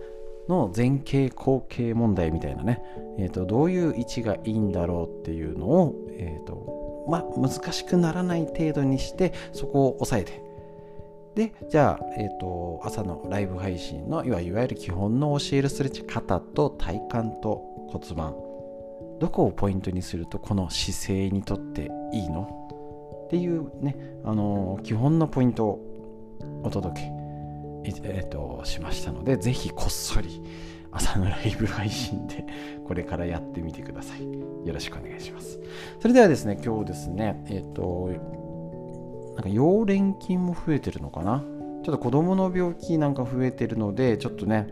[0.51, 2.83] の前傾後傾問題みたいなね、
[3.19, 10.43] えーと、どういう位置がいいんだろうっていうのを、えーとまあ、難しくならない程度にしてそこを押さえて
[11.35, 18.52] でじゃあ、えーと、朝のライブ配信のいわゆる基本の教えるストレッチ肩と体幹と骨盤
[19.23, 23.25] どこをポイントにするとこの姿勢にとっていいの？
[23.27, 27.13] っていうね、あの、基本のポイントをお届け、
[28.03, 30.43] えーと、しましたので、ぜひこっそり
[30.91, 32.45] 朝のライブ配信で
[32.85, 34.25] これからやってみてください。
[34.67, 35.61] よろしくお願いします。
[36.01, 38.11] それではですね、今日ですね、えっ、と、
[39.37, 41.45] なんか溶連菌も増えてるのかな？
[41.85, 44.69] ちょっと子供の病気なんか増えてるのでちょっとね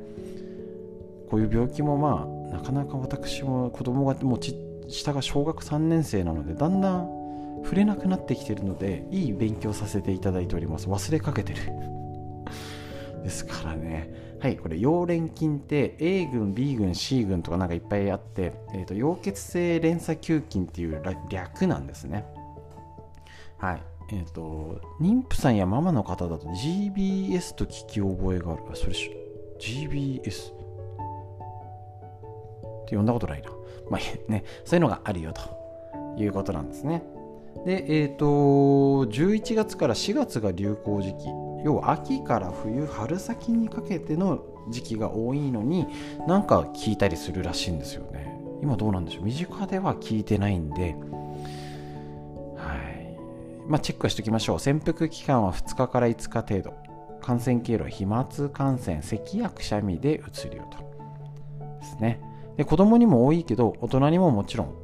[1.28, 4.56] こういう病気もまあなかなか私も子供がもうち
[4.88, 7.20] 下が小学3年生なのでだんだん
[7.62, 10.88] 触れなくなってきてるのでいい勉強させていただいております。
[10.88, 11.60] 忘れかけてる。
[13.22, 14.38] ですからね。
[14.40, 14.56] はい。
[14.56, 22.24] これ溶連菌って A 群 B 群 C 群とかなんかいっぱいあって、えーと、溶血性連鎖球菌っていう略なんですね。
[23.58, 23.82] はい。
[24.12, 28.62] えっ、ー、と妊婦さんやママの方だと GBS と聞き覚えがある。
[28.72, 28.94] あそれ
[29.58, 30.59] GBS
[32.90, 33.50] って呼んだことないな
[33.88, 35.40] まあねそういうのがあるよと
[36.18, 37.02] いうことなんですね
[37.64, 38.26] で、えっ、ー、と、
[39.06, 41.26] 11月から4月が流行時期。
[41.64, 45.86] 要は秋から冬、春先にかけての時期が多いのに、
[46.26, 48.40] なんか聞いたりするらしいんですよね。
[48.62, 50.94] 今どうなんでしょう身近では聞いてないんで、
[52.56, 53.16] はい。
[53.68, 54.60] まあ、チェックしておきましょう。
[54.60, 56.74] 潜伏期間は2日から5日程度。
[57.20, 60.78] 感染経路は飛沫感染、咳やくしゃみでうつるよと。
[61.80, 62.29] ですね。
[62.60, 64.74] で子供にも多いけど、大人にももちろん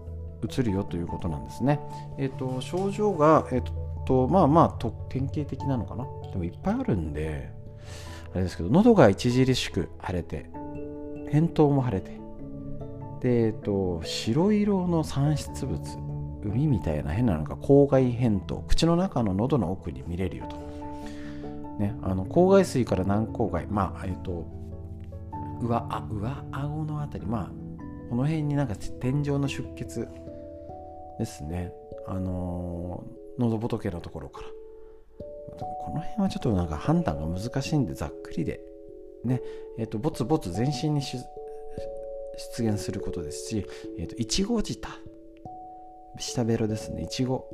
[0.42, 1.78] 移るよということなんですね。
[2.16, 6.06] えっ、ー、と、症状が、えっ、ー、と、まあまあ、典型的なのかな？
[6.30, 7.52] でもいっぱいあるんで、
[8.32, 10.48] あれですけど、喉が著しく腫れて、
[11.30, 12.12] 扁桃も腫れて、
[13.20, 15.78] で、えっ、ー、と、白色の産出物、
[16.46, 20.56] 海みたいな変なのが口外扁桃、口の中の喉の奥に見れるよと。
[21.78, 24.46] ね、あの口外水から軟口外、まあ、えっ、と、
[25.60, 27.65] 上あ上顎のあたり、まあ、
[28.08, 30.08] この辺になんか天井の出血
[31.18, 31.72] ですね。
[32.06, 34.48] あのー、喉仏のところから。
[35.58, 38.60] この辺はちょっとなんか判断が難しいんでざっくりで
[39.24, 39.40] ね。
[39.78, 41.18] えっ、ー、とぼつぼつ全身に出
[42.62, 43.66] 現することですし、
[43.98, 44.88] えーと、いちご舌
[46.18, 47.02] 下ベロですね。
[47.02, 47.48] いちご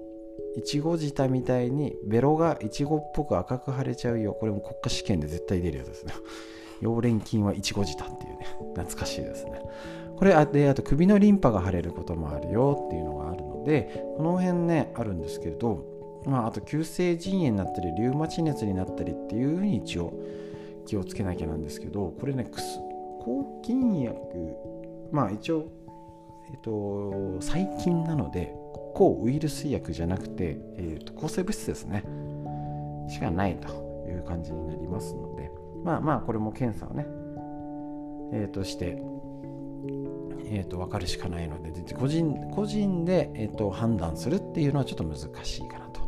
[0.56, 4.32] いちご舌みたいにベロがいちごっぽく赤く腫れちゃうよ。
[4.32, 6.12] これも国家試験で絶対出るやつですね。
[6.82, 8.46] 溶連菌はいちご舌っていうね。
[8.74, 9.62] 懐かしいですね。
[10.22, 15.84] これあであと首のリンパが腫れることもあるよっていうのがあるのでこの辺ねあるんですけれど、
[16.26, 20.12] まあ、あと急性腎炎になったりリウマチ熱になったりっていうふうに一応
[20.86, 24.14] 気をつけなきゃなんですけどこれね抗菌薬
[25.10, 25.66] まあ一応
[26.52, 28.54] えっと細菌なので
[28.94, 32.04] 抗ウイルス薬じゃなくて、えー、と抗生物質ですね。
[33.08, 35.50] しかないという感じになりますので
[35.82, 37.08] まあまあこれも検査をね
[38.32, 39.02] えー、として
[40.54, 46.02] えーと、分かるしかないので個人個人で、えーと、判断するっていうのはちょっと難しいかなと。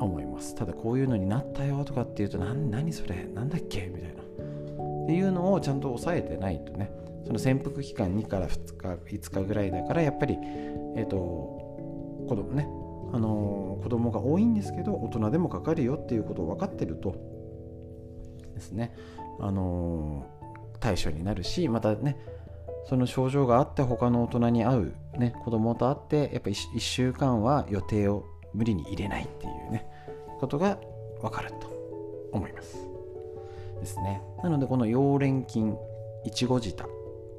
[0.00, 0.54] 思います。
[0.54, 4.22] ただこういうのになったよとかっていうと何それなんだっけみたいな。
[4.22, 6.90] っていうのをちゃんと抑えてないとね。
[7.24, 10.36] その潜伏期間2から2日5日ぐらいだからやっぱり
[10.96, 11.16] えっ、ー、と
[12.28, 12.68] 子供ね。
[13.12, 17.14] あのー、子供が多いんですけど大人でもかかるよっていうことを分かってると
[18.54, 18.92] ですね。
[19.38, 22.16] あのー、対処になるしまたね
[22.86, 29.86] その症状があって他の大人に会う、ね、子供と会ってやっぱ 1, 1週間は予定を無理に入れないっていうね
[30.40, 30.78] ことが
[31.20, 31.66] 分かると
[32.32, 32.76] 思います。
[33.80, 34.22] ですね。
[34.42, 35.76] なのでこの溶連菌
[36.24, 36.86] いちご舌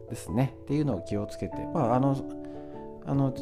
[0.10, 0.56] ですね。
[0.64, 2.16] っていうのを気をつけて、まあ、あの
[3.06, 3.34] あの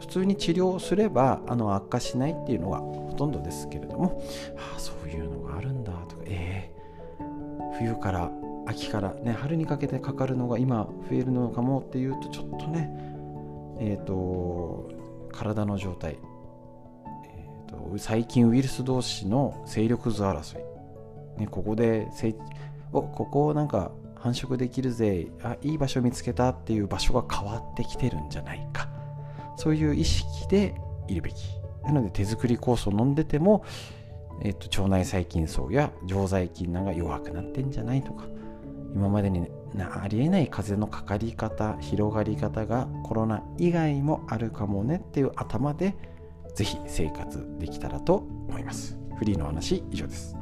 [0.00, 4.16] 普通に治療すればあの悪化しないっていうのがほとんどですけれども、
[4.56, 6.70] はあ、そういうのがあるんだとかえ
[7.18, 8.30] えー、冬から
[8.66, 12.90] 秋からね春にかけてかかるのが今増えるのかもっていうとちょっとね
[13.80, 14.90] えっ、ー、と
[15.32, 16.18] 体の状態、
[17.26, 22.08] えーと、細菌ウイルス同士の勢力図争い、ね、ここで
[22.92, 28.88] おここなんか繁殖できるぜあいい場所見つけたっていう場所が変わってきてるんじゃないか。
[29.56, 30.74] そういう意識で
[31.08, 31.34] いるべき。
[31.84, 33.64] なので手作り酵素を飲んでても、
[34.42, 38.24] えーと腸内細菌層や常在菌なんか弱くなってんじゃないとか。
[38.96, 39.46] 今までに
[39.78, 45.94] ありえない風のかかり方広がり方がコロナ以外もあるかもねっていう頭で
[46.54, 48.14] ぜひ生活できたらと
[48.48, 48.98] 思います。
[49.18, 50.34] フリーの話以上です。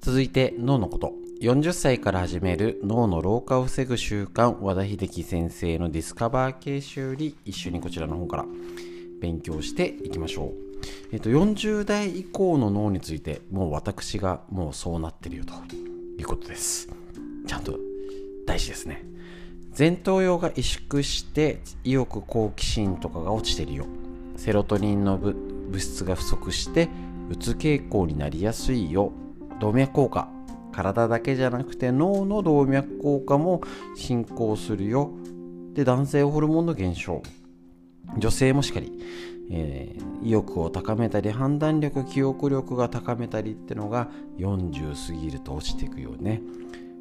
[0.00, 1.31] 続いて脳のこと。
[1.42, 8.44] 40歳から始める脳の老化を防ぐ習慣和田秀樹先生のディスカバー形式より一緒にこちらの方から
[9.20, 10.52] 勉強していきましょう。
[11.10, 15.52] えっと、40代以降の脳についてもう私がもうそうなってるよと
[16.16, 16.88] いうことです。
[17.48, 17.76] ちゃんと
[18.46, 19.04] 大事ですね。
[19.76, 23.86] 前頭葉が萎縮して意欲好奇心とかが落ちてるよ。
[24.36, 25.34] セロトニンの物
[25.80, 26.88] 質が不足して
[27.30, 29.10] うつ傾向になりやすいよ。
[29.58, 30.31] 動脈硬化
[30.72, 33.60] 体だけじゃなくて脳の動脈硬化も
[33.96, 35.10] 進行するよ。
[35.74, 37.22] で男性ホルモンの減少。
[38.18, 38.92] 女性もしっかり、
[39.50, 44.08] えー、意欲を高めたり判断力記憶力が高めたりってのが
[44.38, 46.42] 40過ぎると落ちていくよね。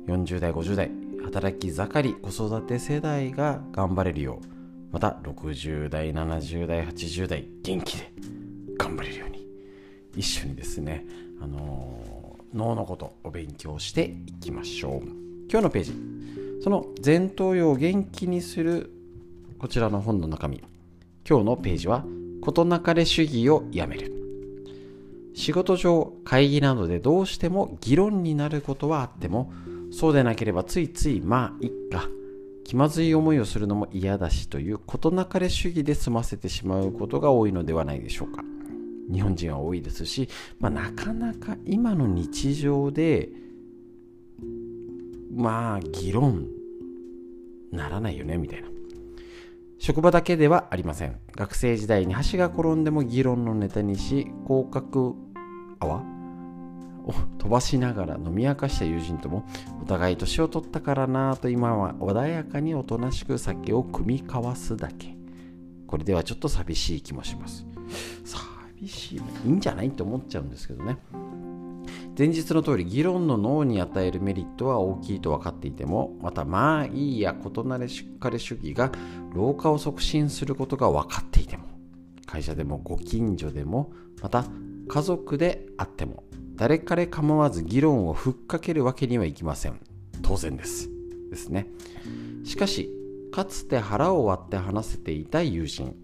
[0.07, 0.91] 40代50代
[1.23, 4.45] 働き盛り子育て世代が頑張れるよう。
[4.91, 8.11] また60代70代80代元気で
[8.77, 9.47] 頑張れるように。
[10.15, 11.05] 一緒にですね、
[11.41, 12.20] あのー、
[12.53, 15.01] 脳のことを勉強していきましょう。
[15.49, 15.93] 今日のページ。
[16.63, 18.91] その前頭葉を元気にする
[19.57, 20.63] こちらの本の中身。
[21.27, 22.05] 今日のページは
[22.41, 24.11] 事なかれ主義をやめる。
[25.33, 29.51] 仕事上会議などでどうしても議論になることはあっても
[29.91, 32.09] そうでなければついついまあいっか。
[32.63, 38.43] 気まずい思いをするのも嫌だしという事なかれ主義で済ませてしまうことが多いのではないでしょうか。
[39.11, 43.29] 日本人は多いですし、まあ、なかなか今の日常で
[45.33, 46.47] まあ議論
[47.71, 48.67] ならないよねみたいな。
[49.79, 51.17] 職場だけではありません。
[51.35, 55.15] 学生時代に橋が転んでも議論のネタにし合格
[55.79, 56.03] 泡？
[57.03, 59.43] を飛ばしながら飲み明かした友人とも
[59.81, 65.15] お互い年を取ったからなと今は穏やかにおとなしく酒を酌み交わすだけ。
[65.87, 67.65] これではちょっと寂しい気もします。
[68.81, 70.97] 寂しいいいんじゃないって思っちゃうんですけどね。
[72.17, 78.91] 前日の通り議論の脳に与えるメリットは大きいと分かっていてもまたまあいいや異なれしっかり主義が
[79.33, 81.63] 老化を促進することが分かっていても
[82.27, 84.45] 会社でもご近所でもまた
[84.87, 86.23] 家族であっても
[86.55, 89.79] 誰彼構わず議論をふっかけるわけにはいきません。
[90.21, 90.89] 当然です。
[91.29, 91.67] ですね。
[92.43, 92.89] しかし
[93.31, 95.95] かつて腹を割って話せていた友人。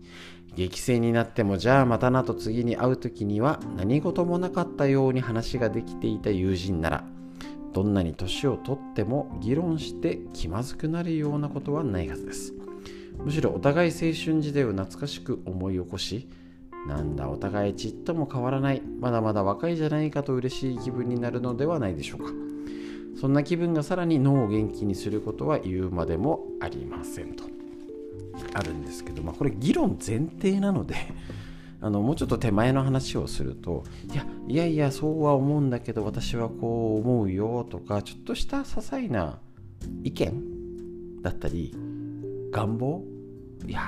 [0.58, 7.04] 激戦になってもじゃあまたなと次に会う時には何事もなかったように話ができていた友人なら
[7.74, 12.56] どんなに年をとっても議論して気まずくなるようなことはないはずです。
[13.24, 16.28] むしろお互い青春時代を懐かしく思い起こし
[16.88, 22.32] なんだお互いちっとも変わらないまだまだ若いじゃないかと嬉しい気分になるのではないでしょうか。
[23.20, 27.57] そんな気分がさらに脳を元気にすることは言うまでもありませんと。
[28.54, 30.96] あるんですけど、まあ、これ議論前提なので
[31.82, 39.40] あのもうちょっと手前の話をするといやいやいやそうは思うんだけど私はこう思うよとかちょっとした些細な
[40.04, 41.76] 意見だったり
[42.52, 43.04] 願望？
[43.66, 43.82] いや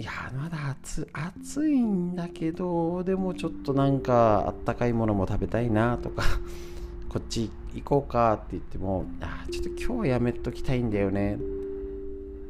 [0.00, 6.22] いやまだ暑暑いんだけどでもちょっとなんかあったかいものも食べたいなとか
[7.10, 11.38] こっち行こうかって言ってもあちょっと今日はやめときたいんだよね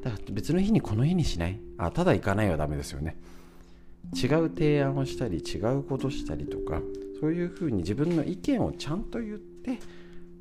[0.03, 1.61] だから別の日にこの日にしない？
[1.79, 3.19] あただ行かないはダメですよね。
[4.15, 6.81] 違う提案をしたり違うことしたりとか
[7.21, 9.79] そういうふうに自分の意見をちゃんと言って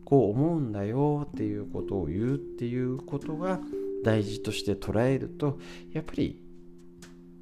[0.05, 3.59] こう思うんだよっていうことを言うっていうことが
[4.03, 5.59] 大事として捉えると
[5.91, 6.41] やっぱり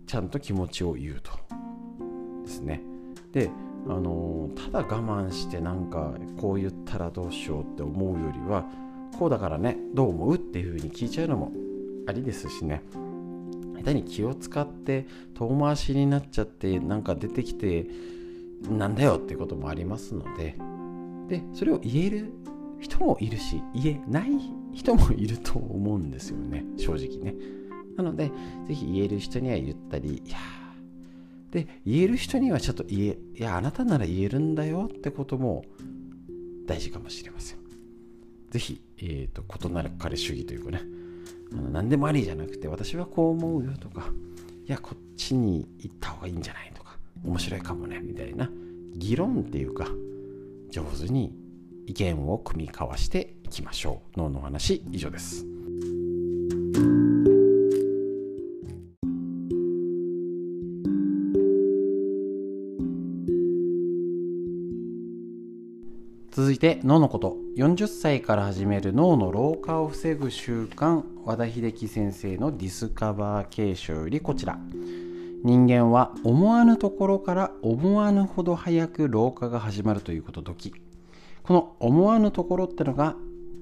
[0.07, 1.31] ちゃんと気持ちを言うと
[2.43, 2.81] ですね。
[3.31, 3.49] で
[3.87, 8.65] あのただ我慢してなんかこう言ったらどうしようって思うよりは
[9.17, 10.35] こうだからねどう思う？
[10.35, 11.51] っていうふうに聞いちゃうのも
[12.07, 12.81] ありですしね。
[13.77, 15.05] 下手に気を使って
[15.35, 17.87] 遠回しになっちゃってなんか出てきて
[18.69, 20.55] なんだよっていうこともありますので。
[21.27, 22.31] でそれを言える
[22.79, 24.29] 人もいるし言えない
[24.73, 26.65] 人もいると思うんですよね。
[26.77, 27.35] 正直ね。
[27.97, 28.31] なので
[28.67, 30.37] ぜひ言える人には言ったりいや
[31.51, 35.65] で言える人にはちょっと言えいやあなたなら言えるんだよってことも
[36.67, 37.59] 大事かもしれません。
[38.51, 40.81] ぜひ、えーと、異なる彼主義というかね。
[41.51, 44.07] あの何でもありじゃなくて私はこう思うよとか
[44.67, 48.49] いやこっちに行った方がいいんじゃないとか面白いかもねみたいな
[48.95, 49.87] 議論っていうか
[50.71, 51.33] 上手に
[51.85, 55.56] 意見を組み交わしていきましょう脳の話以上です。
[66.37, 67.35] 続いて脳のこと。
[67.55, 71.01] 40歳から始める脳の老化を防ぐ習慣。
[71.25, 74.59] 和田秀樹先生のディスカバー継承よりこちら。
[75.43, 80.75] 人間は思わぬところから思わぬほど早く老化が始まるということ時。
[81.41, 83.15] この思わぬところってのが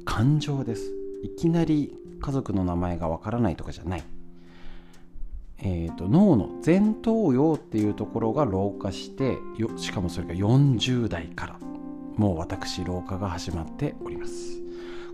[0.03, 0.91] 感情です。
[1.23, 4.03] いきなり家族の名前がわからないとかじゃない。
[5.59, 9.37] えーと、脳の前頭葉っていうところが老化して
[9.77, 11.74] しかもそれが40代から。
[12.17, 14.61] もう私老化が始まっております。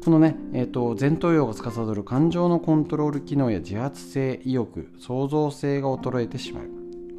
[0.04, 6.64] このね、えーと、前頭葉が司る感情のコントロール機能や自発性意欲創造性が衰えてしまう。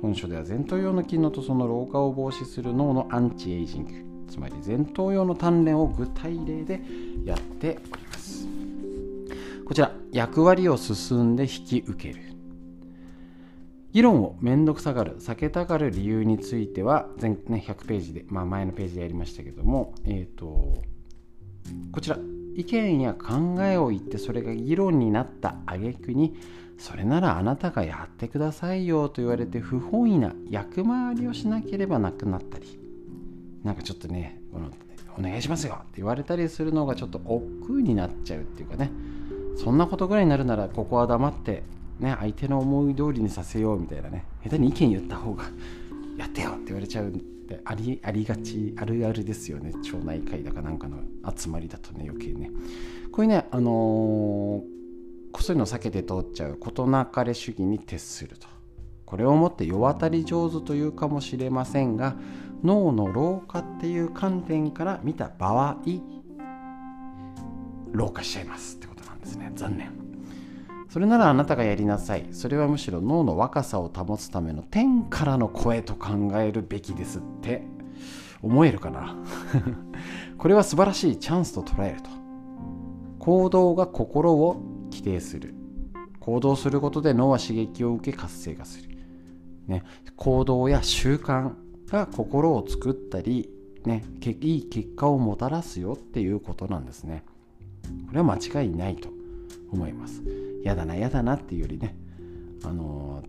[0.01, 6.81] 本書では前頭葉の機能とその老化を防止する脳のアンチエイジングつまり前頭葉の鍛錬を具体例で
[7.25, 8.49] やっております。
[9.65, 12.32] こちら役割を進んで引き受ける。
[13.93, 20.83] 議論を面倒くさがる避けたがる理由については前、ね、100ページで、まあ、前のページでやりましたけども、えーと、
[21.93, 22.19] こちら
[22.57, 26.35] 意見や考えを言ってそれが議論になった挙句に
[26.79, 32.79] それならあなたがやってくださいよと言われて不本意な役回りをしなければなくなったり
[33.63, 34.71] なんかちょっとねこの
[35.19, 38.91] お願いしますよって言われたりするのがちょっと億劫になっちゃうっていうかね
[39.57, 41.63] そんなことぐらいになるならここは黙って
[42.01, 44.25] ね、相手の思い通りにさせようみたいなね。
[44.43, 45.45] 下手に意見言った方が
[46.17, 49.73] やってよって言われちゃうってありありがちあるあるですよね。
[49.83, 50.99] 町内会だかなんかの
[51.35, 52.51] 集まりだとね余計ね。
[53.11, 58.47] こういうねあのー、そういうの避けて通っちゃう事なかれ主義に徹すると。
[59.05, 62.17] これをもって世渡り上手というかもしれませんが
[62.65, 65.77] 脳の老化っていう観点から見た場合
[67.93, 69.53] 老化しちゃいますってことなんですね。
[69.55, 70.02] 残念。
[70.93, 72.27] それならあなたがやりなさい。
[72.33, 77.63] それはむしろ脳の若さを保つための天からの声と考えるべきですって
[78.43, 79.17] 思えるかな。
[80.37, 82.11] これは素晴らしいチャンスと捉えると。
[83.21, 85.55] 行動が心を規定する。
[86.21, 88.91] 行動することで脳は刺激を受け活性化する、
[89.69, 89.85] ね、
[90.17, 91.53] 行動や習慣
[91.87, 93.49] が心を作ったり、
[93.87, 94.05] ね、
[94.43, 97.25] いい結果をもたらすよっていうことなんですね。
[98.09, 99.22] これは間違いないと。
[99.73, 100.23] 思います。
[100.63, 101.97] 嫌だな嫌だなっていうよりね
[102.65, 103.23] あの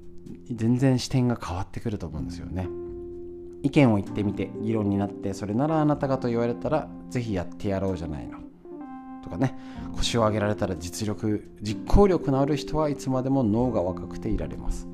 [0.52, 2.68] 全然視点が変わってくると思うんですよね。
[3.64, 8.40] 意見を言ってみて議論になってそれならあなたがと言われたら是非やってやろうじゃないの。
[9.24, 9.58] とかね
[9.96, 14.88] 腰を上げられたら実力実行力のある人はいつまでも脳が若くていられます。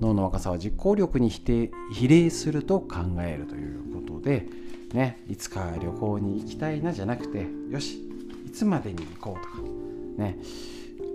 [0.00, 4.46] 脳の若さは実行力に比比例すると考えるということで
[4.92, 8.00] ねいつか旅行に行きたいなじゃなくてよし
[8.46, 9.68] いつまでに行こうとか
[10.18, 10.38] ね。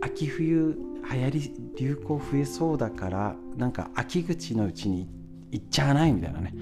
[0.04, 0.76] 秋冬
[1.12, 5.08] 流行り流行増えそうだからなんか秋口のうちに
[5.52, 6.54] 行っちゃわないみたいなね。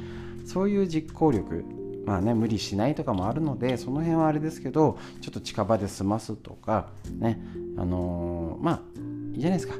[0.45, 1.63] そういう実行力
[2.05, 6.89] まあね無理しないとかもあるのでその辺はあれですけどちょっと近場で済ますとか
[7.19, 7.39] ね
[7.77, 8.81] あのー、まあ
[9.33, 9.75] いいじゃないですか。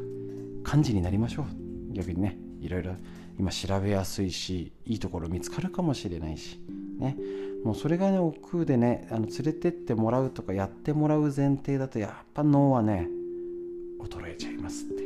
[0.63, 1.45] 漢字になりましょう。
[1.93, 2.95] 逆にねいろいろ。
[3.39, 6.59] 今調べやすいしいいところ見つかるかもしれないし
[6.99, 7.17] ね。
[7.63, 13.07] もうそれがね億劫でねあの連れてってもらうとかやってもらう前提だとやっぱ脳はね
[14.41, 15.03] ちゃいますって。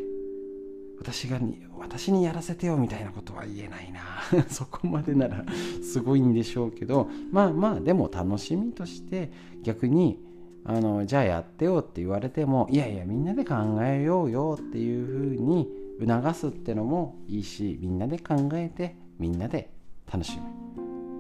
[1.00, 4.02] 私がに私にやらせてよみたいなことは言えないな。
[4.50, 5.46] そこまでなら
[5.84, 9.32] すごいんでしょうけどまあまあでも楽しみとして
[9.62, 10.20] 逆に
[10.64, 15.70] あのじゃあやってよって言われてもいやいやみんなで考えようよっていうふうに
[16.00, 19.70] 促すってのもいいしみんなで考えてみんなで
[20.12, 20.44] 楽しむ。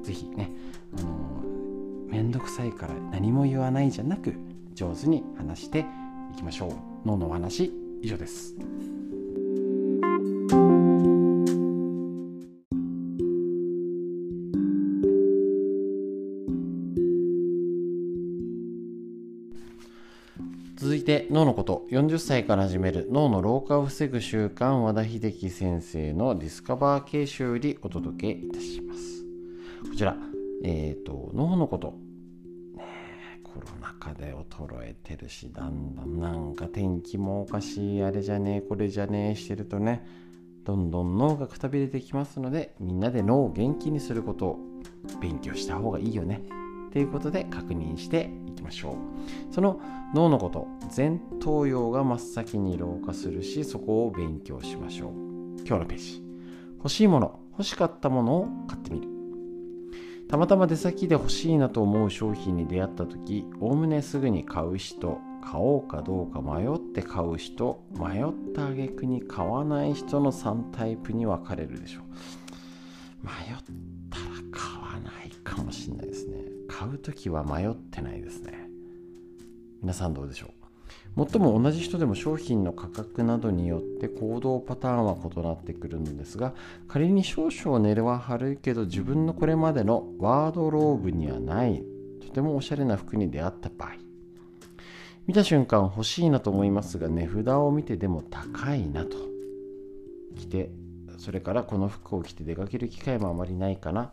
[0.04, 0.52] 是非ね
[0.98, 1.44] あの
[2.08, 4.34] 面倒くさいから何も言わないじゃなく
[4.74, 5.86] 上手に話して
[6.34, 6.72] いきましょう。
[7.06, 7.85] 脳のお話。
[8.02, 8.56] 以上です。
[20.86, 21.88] 続いて脳のこと。
[21.90, 23.08] 40歳から始める。
[23.12, 29.26] 脳の老化を防ぐ習慣和田秀樹先生のディスカバー形式よりお届けいたします。
[29.90, 30.16] こちら。
[30.64, 32.05] えっ、ー、と脳のこと。
[33.56, 40.06] コロナ禍で衰えてるしだんだんなんか天気もおかしいあれじゃねえこれじゃねえしてるとね
[40.66, 44.60] どんどん脳がくたびれてきますのでみんなで脳を元気にすることを
[45.22, 46.42] 勉強した方がいいよね。
[46.92, 49.54] ということで確認していきましょう。
[49.54, 49.80] その
[50.14, 55.12] 脳のこと前頭葉が真っ先に老化するしそこを勉強しましょう。
[55.60, 56.24] 今日のページ。
[56.78, 59.15] 欲しいもの欲しかったものを買ってみる。
[60.28, 68.24] たまたま出先で欲しいなと思う商品に出会った時おおむねすぐに買う人買おうかどうか迷って買う人迷っ
[68.56, 72.04] た挙句に買わない人の3タイプに分かれるでしょう。
[73.24, 73.34] 迷っ
[74.10, 76.38] たら買わないかもしれないですね。
[76.68, 78.68] 買う時は迷ってないですね。
[79.82, 80.65] 皆さんどうでしょう？
[81.16, 86.54] もっとも同じ人でも商品の価格などによって行動パターンは異なってくるのですが
[86.88, 91.82] 仮に少々値は張るけど自分のこれまでのワードローブにはない
[92.22, 93.94] とてもおしゃれな服に出会った場合
[95.28, 99.18] 見た瞬間欲しいなと思いますが値札を見てでも高いなと。
[100.36, 100.70] 着て
[101.18, 104.12] それからこの服を着て出かける機会もあまりないかな。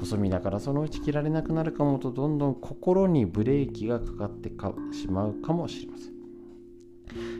[0.00, 4.50] 細身だからそのうち着られなくなるかもとどんどん心にブレーキがかかって
[4.94, 6.13] しまうかもしれません。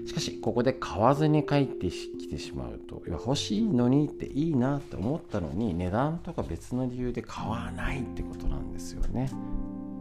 [0.06, 9.30] しかしここで買わずに帰ってきてしまうといや欲しいのにっていいなって思ったのに値段とか別の理由で買わないってことなんですよね。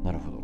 [0.04, 0.44] なるほど。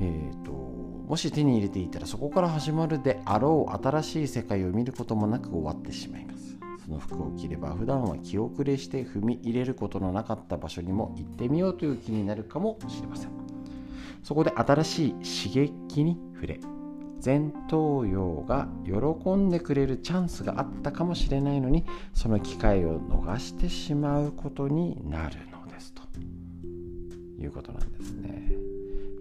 [0.00, 6.58] えっ、ー、ともし手に入れていたらそこから始まるであろう新しい世界を見ることもなく終わってしまいます。
[6.84, 13.30] その服を着れば普段は気遅れして踏み入れることのなかった場所にも行ってみようという気になるかもしれません。
[14.22, 16.60] そこで新しい刺激に触れ
[17.24, 26.02] 前頭葉が喜んでくれるチャンスがあったかもしれないのにその機会を逃してしまうことになるのですと
[27.40, 28.52] いうことなんですね。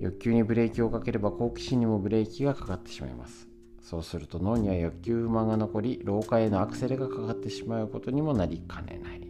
[0.01, 3.47] 欲求にブレーキをかければ好奇心にもブレーキがかかってしまいます。
[3.79, 9.21] そうすると脳には欲求不満が残り老化へのアクセルがかかってしまうことにもなりかねない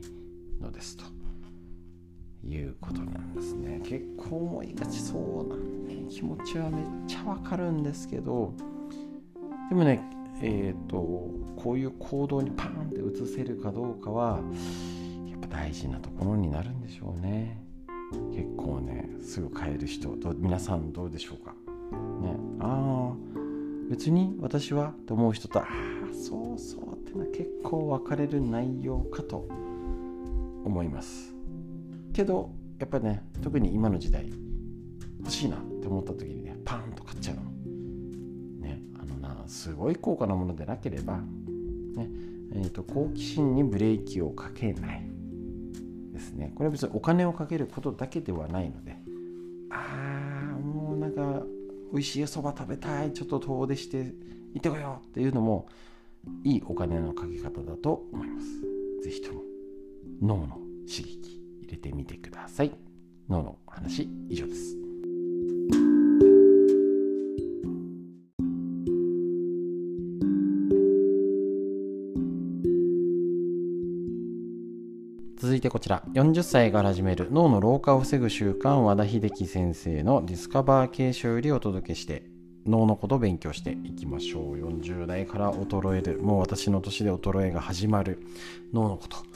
[0.61, 1.12] のですと。
[2.45, 3.81] いうことなんですね。
[3.83, 8.53] 結構思いがちそうなんね気持ちはめっちゃわかるんですけど
[9.69, 10.01] でもね
[10.41, 10.97] えっ、ー、と
[11.55, 14.41] こういう行動にパーンって移せるかどうかは
[15.29, 17.61] やっぱ大事なところになるんでしょうね。
[18.35, 21.51] 結構ねすぐ変える人ど皆さんどうでしょうか？
[22.21, 22.35] ね。
[22.59, 23.15] ああ
[23.89, 29.47] 別に私はと思う人とああそうそうってのは結構分かれる内容かと
[30.65, 31.32] 思います。
[32.13, 34.31] けどやっぱりね特に今の時代
[35.19, 37.41] 欲しいなって思った時にねパーンと買っちゃうの。
[38.61, 41.17] ねあのなすごい高価なものでなければ
[41.95, 42.09] ね
[42.55, 45.13] えーと、と好奇心にブレーキをかけない。
[46.13, 46.53] ですね。
[46.55, 48.95] これは別にお金をかけることだけではないので。
[49.71, 51.43] ああもうなんか
[51.91, 53.11] 美味しいそば食べたい。
[53.11, 54.13] ちょっと遠出して
[54.53, 55.67] 行ってこようっていうのも
[56.43, 58.47] いいお金のかけ方だと思います。
[59.03, 59.41] 是非とも
[60.21, 60.47] 脳の
[60.87, 61.42] 刺激。
[61.73, 62.71] 入れてみてください。
[63.29, 64.77] 脳の話以上です。
[75.37, 76.03] 続いてこちら。
[76.13, 82.23] 40歳から始める脳の老化を防ぐ習慣和田秀樹先生のディスカバー継承よりお届けして
[82.65, 84.53] 脳のことを勉強していきましょう。
[84.55, 88.19] 40代から衰えるもう私の年で衰えが始まる
[88.71, 89.32] 脳のこと。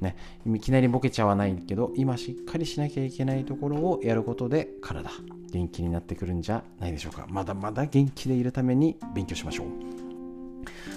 [0.00, 5.10] ねいきなりボケちゃわないけど今しっかりしなきゃいけないところをやることで体
[5.50, 7.26] 元気になってくるんじゃないでしょうか。
[7.28, 9.66] まだまだ元気でいるために勉強しましょう。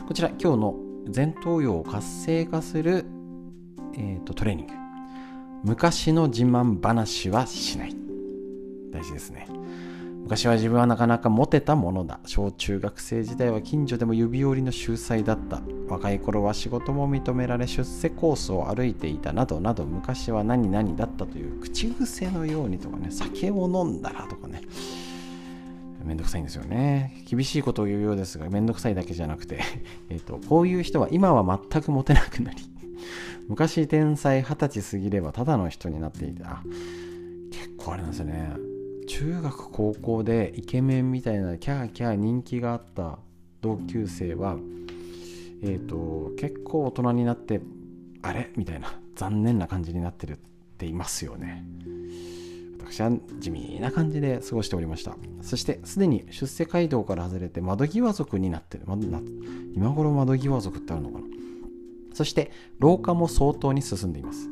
[0.08, 0.76] こちら今日の
[1.16, 3.06] 前頭葉を活性化する
[3.93, 4.74] えーと、トレーニング。
[5.64, 7.95] 昔の自慢話はしない。
[8.91, 9.47] 大事ですね。
[10.32, 12.21] 昔は自分はなかなかモテたものだ。
[12.25, 15.61] 小中学生時代は近所でも指折りの秀才だった。
[15.89, 24.61] 若い頃は仕事も認められ出世コースを歩いていたなどなど昔は何々だったという口癖のようにとかね酒を飲んだらとかね。
[26.05, 27.25] めんどくさいんですよね。
[27.29, 29.59] 厳しいことを言うようですがめんどくさいだけじゃなくて
[30.07, 32.57] えとこういう人は今は全くモテなくなり
[33.49, 36.63] 昔天才二十歳過ぎればただの人になっていてあ
[37.51, 38.70] 結構あれなんですよね。
[39.12, 43.20] 中学高校でイケメンみたいなキャーキャー人気があった
[43.59, 44.55] 同級生は
[45.62, 47.59] えっ、ー、と結構大人になって
[48.22, 48.51] あれ？
[48.55, 50.38] みたいな残念な感じになってるっ
[50.78, 51.66] ていますよね。
[52.80, 55.18] 私は地味な感じで過ごしておりました。
[55.41, 58.86] そしてすでに出世街道から外れて窓際族になってる。
[59.76, 61.26] 今頃窓際族ってあるのかな？
[62.14, 62.49] そして
[62.80, 64.47] 老化も相当に進んでいます。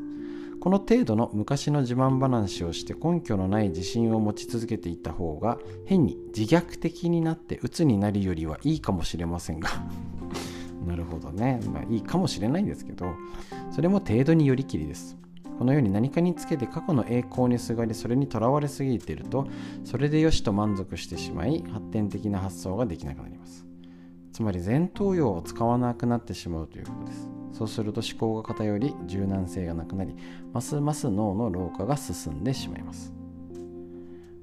[0.59, 9.69] この程度の昔の自慢話をして根拠のない自信を持ち続けていた方が変に自虐的になって鬱になるよりはいいかもしれませんが。
[10.85, 13.13] なるほどね、まあ、いいかもしれないんですけど
[13.69, 15.17] それも程度によりきりです。
[15.57, 19.45] このように何かにつけて過去の栄光にすがりそれにとらわれすぎていると
[19.83, 23.65] それでよしと満足してしまい発展的な発想ができなくなります。
[24.31, 27.38] つまり前頭葉を使わなくなってしまうということです。
[27.51, 30.15] そうすると思考が偏り柔軟性がなくなり
[30.53, 33.13] ますます脳の老化が進んでしまいます。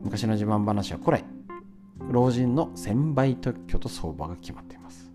[0.00, 1.24] 昔の自慢話は古来
[2.10, 5.10] 老人の1000倍特許と相場が決まっています。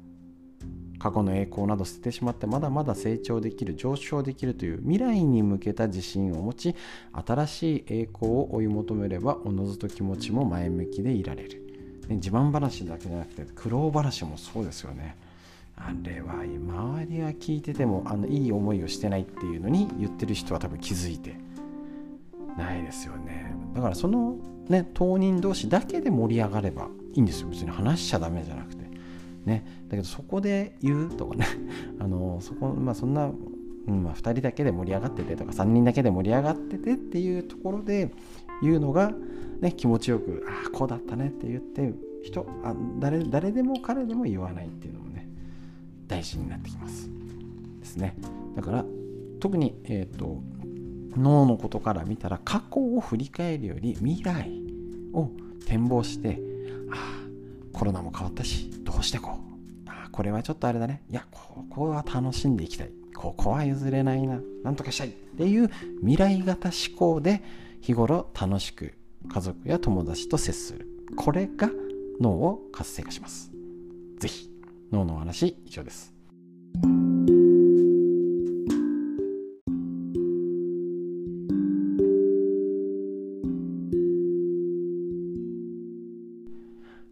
[0.99, 6.75] 過去の栄光など捨ててしまってまだまだ成長できる上昇できるという未来に向けた自信を持ち
[7.25, 11.61] 新しい栄光を追い求めればおのずと気持ちも前向きでいられる。
[12.09, 15.15] 自慢話だけじゃなくて苦労話もそうですよね。
[15.83, 21.35] あれは周りは聞いててもあのいい思いをしてないっていうのに言ってる人は多分気づいて
[22.57, 23.53] ないですよね。
[23.73, 27.49] だからそのね当人同士だけで盛り上がればいいんですよ。
[27.49, 28.85] 別に話しちゃダメじゃなくて。
[29.45, 29.65] ね。
[29.87, 31.45] だけどそこで言うとかね。
[31.99, 33.31] あのそこまあそんな、
[33.87, 38.13] うんまあ、2人だけで盛り上がっててとか3人だけで盛り上がっててっていうところで
[38.61, 39.11] 言うのが、
[39.61, 45.10] ね、気持ちよくああこうだったねって言って人あ誰誰でも彼でも言わないっていうのも
[46.11, 47.09] 大事になってきます。
[47.79, 48.15] ですね。
[48.55, 48.85] だから
[49.39, 50.43] 特に、えーと、
[51.15, 54.51] 脳のことから見たら過去を振り返るより未来
[55.13, 55.31] を
[55.65, 56.39] 展望して
[56.91, 59.39] ああコロナも変わったしどうしてこ
[59.85, 61.03] うああこれはちょっとあれだね。
[61.09, 62.91] いやここは楽しんでいきたい。
[63.15, 64.41] ここは譲れないな。
[64.63, 65.09] なんとかしたい。
[65.09, 65.69] っていう
[66.01, 67.41] 未来型思考で
[67.79, 68.93] 日頃楽しく
[69.31, 70.87] 家族や友達と接する。
[71.15, 71.69] これが
[72.19, 73.51] 脳を活性化します。
[74.19, 74.50] 是非
[74.91, 76.13] 脳の話以上です。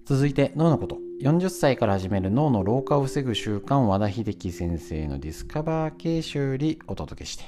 [0.10, 0.98] 続いて脳のこと。
[1.22, 7.44] 40歳から始める脳の老化を防ぐ習慣和田秀樹先生のディスカバー形修理お届けして。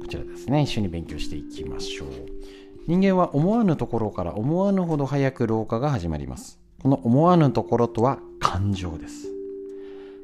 [0.00, 0.62] こちらですね。
[0.62, 2.08] 一緒に勉強していきましょう。
[2.86, 6.60] 人間は思わぬところから思わぬほど早く老化が始まります。
[6.82, 9.28] この思わぬところとは感情です。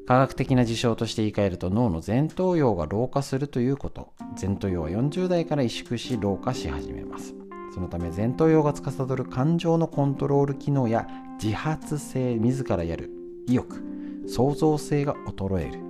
[0.07, 4.13] 科学的な事象として言い換えると脳の前頭葉が老化するということ。
[4.41, 7.35] 前頭葉は40代から萎縮し老化し始めます。
[7.75, 11.07] そのため前頭葉が司る感情のコントロール機能や
[11.43, 13.11] 自発性自らやる
[13.47, 13.85] 意欲。
[14.27, 15.81] 創造性が衰える。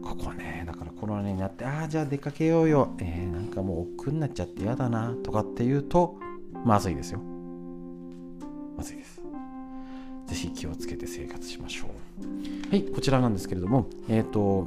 [0.00, 6.16] ここねだからコロナになってああじゃあ出かけようよ、えー、なんかもう億劫になっちゃって嫌だなとかっていうと
[6.64, 7.20] まずいですよ。
[8.76, 9.21] まずいです。
[10.26, 12.70] ぜひ気をつけて生活しましょう。
[12.70, 14.66] はいこちらなんですけれどもえっ、ー、と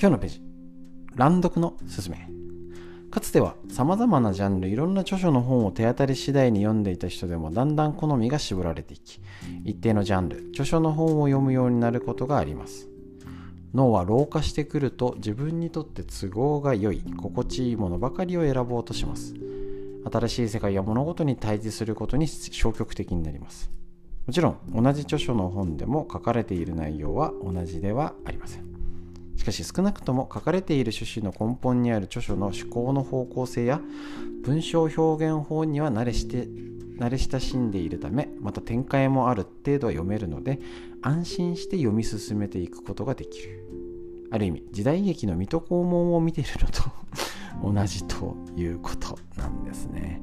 [0.00, 0.42] 今日のページ。
[1.14, 2.28] 乱読のすすめ。
[3.10, 9.20] かつては様々なジャンルいろんな著書の本を手当たり次第に読んでいた人でもだんだん好みが絞られていき
[9.64, 12.88] 一定のジャンル著書の本を読むようになることがあります。
[13.74, 19.34] 脳は老化してくると自分にとって都合が良い心地いいものばかりを選ぼうとします。
[20.10, 23.77] 新しい世界や物事に対峙することに消極的になります。
[24.28, 28.64] もちろん同じ著書の本でも書かれている内容は同じではありません。
[29.36, 33.80] しかし少なくとも書かれている趣旨の根本にある著書の思考の方向性や
[34.44, 35.00] 文章表
[35.30, 36.46] 現法には慣れして
[36.98, 40.60] 慣れ親しんでいるためまた展開もある程度は読めるので
[41.00, 43.66] 安心して読み進めていくことができる。
[44.30, 46.82] ある意味時代劇の水戸黄門を見ているのと
[47.72, 50.20] 同じということなんですね。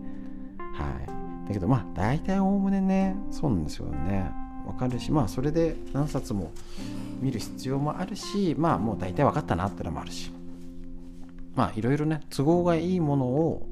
[0.60, 1.24] はい。
[1.48, 4.32] だけどまあ大体おおむねねそうなんですよね。
[4.66, 6.52] わかるしまあそれで何冊も
[7.22, 10.32] 見る必要もあるしまあもう大体分かったなってのもあるし。
[11.56, 13.68] まあいろいろね都合がいいものを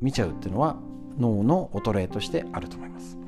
[0.00, 0.76] 見ちゃうっていうのは
[1.18, 3.18] 脳の衰えとしてあると思います。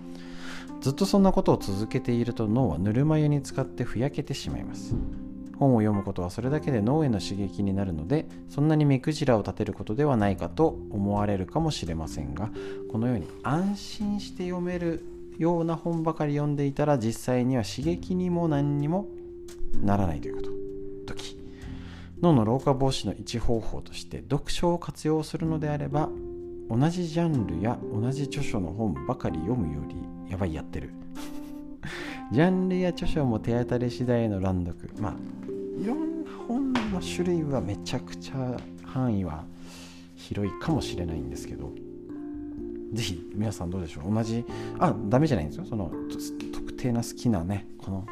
[0.80, 4.95] ずっとそんなことを続けていると脳はぬるま湯に使ってふやけてしまいます。
[5.61, 12.50] 本を読むことはそれだけで脳への刺激になるのでそんなに目くじらを立てることではないかと思われるかもしれませんが
[12.90, 15.04] このように安心して読める
[15.38, 19.08] ような本ばかり読んでいたら実際には刺激にも何にも
[19.82, 20.50] ならないということ。
[21.06, 21.38] 時。
[22.22, 26.11] 脳の老化防止の一方法として読書を活用するのであれば
[26.68, 29.96] 同じジャンルや同じ著書の本ばかり読むより
[30.30, 30.90] やばいやってる。
[32.33, 34.89] ジャンルや著書も手当たり次第の乱読。
[35.01, 35.14] まあ
[35.83, 39.45] いろんな本の種類はめちゃくちゃ範囲は
[40.14, 41.72] 広いかもしれないんですけど。
[42.93, 44.12] ぜひ皆さんどうでしょう？
[44.12, 44.45] 同じ？
[44.78, 45.64] あダメじゃないんですよ。
[45.64, 45.91] その
[46.53, 48.07] 特定な好きなねこの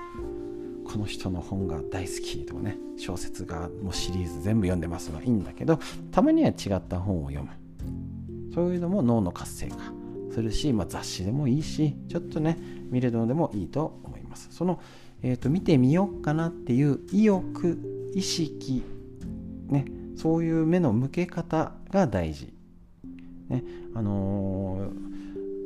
[0.85, 5.79] この人の本が大好きとかね小説がもうシリーズ全部読んでますはいいんだけど
[6.11, 7.51] たまには違った本を読む。
[8.55, 9.77] そういうのも脳の活性化
[10.33, 12.59] するし、まあ、雑誌でもいいしちょっとね
[12.91, 14.49] 見るのでもいいとます。
[14.51, 14.81] その、
[15.23, 18.85] えーと、見てみようかなっていう意欲意識
[19.69, 22.53] ねそういう目の向け方が大事。
[23.49, 23.65] ね
[23.95, 25.09] あのー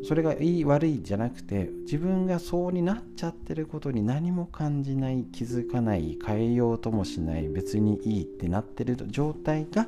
[0.05, 9.87] それがいい悪いじゃなくて自分がそうになっちゃってることに何も感じない気づかない変えようともしない別にいいってなってる状態が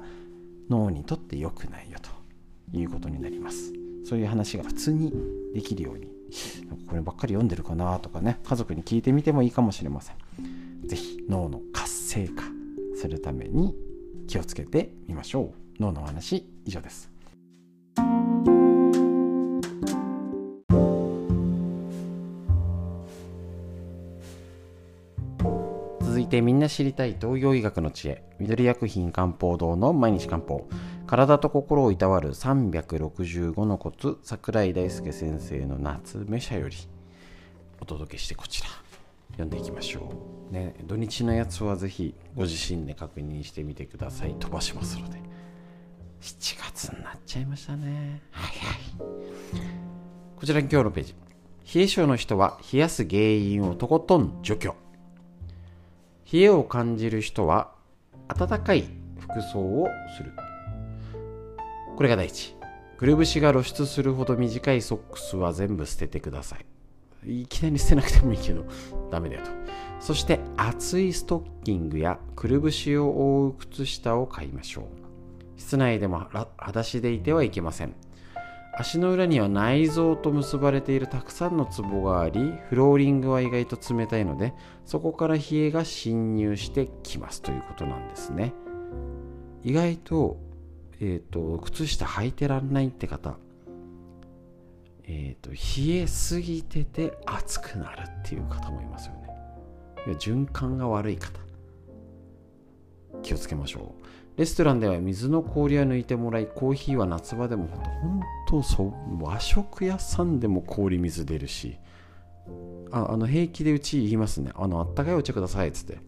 [0.71, 3.73] 脳にとって良くないよということになります。
[4.05, 5.13] そういう話が普通に
[5.53, 6.14] できるように
[6.89, 10.17] こればっかり読んでるかなとかね家族に聞いてみてもいいかもしれません。
[10.87, 12.45] 是非脳の活性化
[12.97, 13.75] するために
[14.27, 15.83] 気をつけてみましょう。
[15.83, 17.15] 脳の話以上です。
[26.35, 28.25] てみんな知りたい東洋医学の知恵。
[28.41, 30.67] 緑薬品漢方堂の毎日漢方。
[31.15, 36.77] 体と心をいたわる365のコツ桜井大輔先生の夏目社より
[37.81, 38.69] お届けしてこちら。
[39.29, 40.13] 読んでいきましょ
[40.51, 44.35] う、ね、土日のやつはぜひご自身で確認してみてください。
[44.41, 45.21] 飛ばしますので。
[46.21, 48.21] 7月になっちゃいましたね。
[48.33, 48.77] はいはい。
[50.37, 51.15] こちらに今日のページ。
[51.77, 54.75] 冷え性の人は冷やす原因をとことん除去。
[56.33, 57.71] 冷えを感じる人は
[58.37, 58.89] 暖かい
[59.21, 59.87] 服装を
[60.17, 60.33] する。
[61.97, 62.57] これが第一。
[62.97, 66.57] くるぶしが露出するほど短いソックスは全部捨ててくださ
[67.25, 67.43] い。
[67.43, 68.67] いきなり捨てなくてもいいけど
[69.11, 69.51] ダメだよと。
[70.01, 74.85] そして厚いストッキングやくるぶしを覆う靴下を買いましょう。
[75.57, 77.95] 室内でも裸足でいてはいけません。
[78.77, 84.53] 足の裏には内臓と結ばれているたくさんのツボがありフローリングは意外と冷たいので
[84.85, 88.53] そこから冷えが侵入してきますということなんですね。
[89.63, 90.37] 意外と,、
[91.01, 93.37] えーと、靴下履いてらんないって方
[95.07, 100.15] えーと、冷えすぎてて熱くなるっていう方もいますよね。
[100.19, 101.41] 循環が悪い方。
[103.23, 104.39] 気をつけましょう。
[104.39, 111.79] レストランでは水の氷は抜いてもらいコーヒーは夏場でも本当そ和食屋さんでも氷水出るし。
[112.91, 114.53] ああの平気でうち言いますね。
[114.55, 115.99] あのあったかいお茶くださいっつって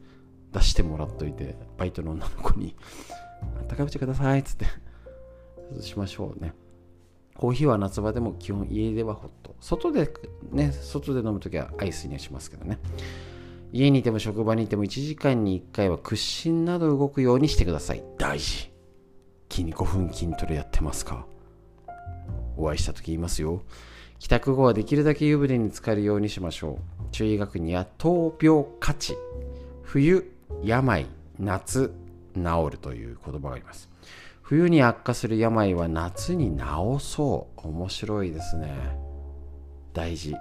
[0.53, 2.77] 出してもらっといてバイトの女の子に。
[3.43, 4.67] あったかいお茶くださいっつって
[5.83, 6.53] しましょうね
[7.35, 10.11] コーヒーは夏場でも基本家ではホット外で
[10.51, 12.79] ね外で飲むときはアイスにはしますけどね
[13.73, 18.03] 家にいても職場にいても1時間に1回は屈伸など動くようにしてください。
[18.17, 18.71] 大事。
[19.51, 21.27] 筋5分筋トレやってますか？
[22.57, 23.63] お会いした時言いますよ。
[24.19, 26.79] 帰宅後はできるだけ湯船に浸かるようにしましょう。
[27.11, 29.15] 中医学には闘病価値、
[29.83, 30.33] 冬、
[30.63, 31.07] 病、
[31.39, 31.93] 夏、
[32.37, 33.91] 治るという言葉があります。
[34.43, 36.65] 冬に悪化する病は夏に治
[37.01, 37.69] そう。
[37.69, 38.99] 面白いですね。
[39.93, 40.37] 大事。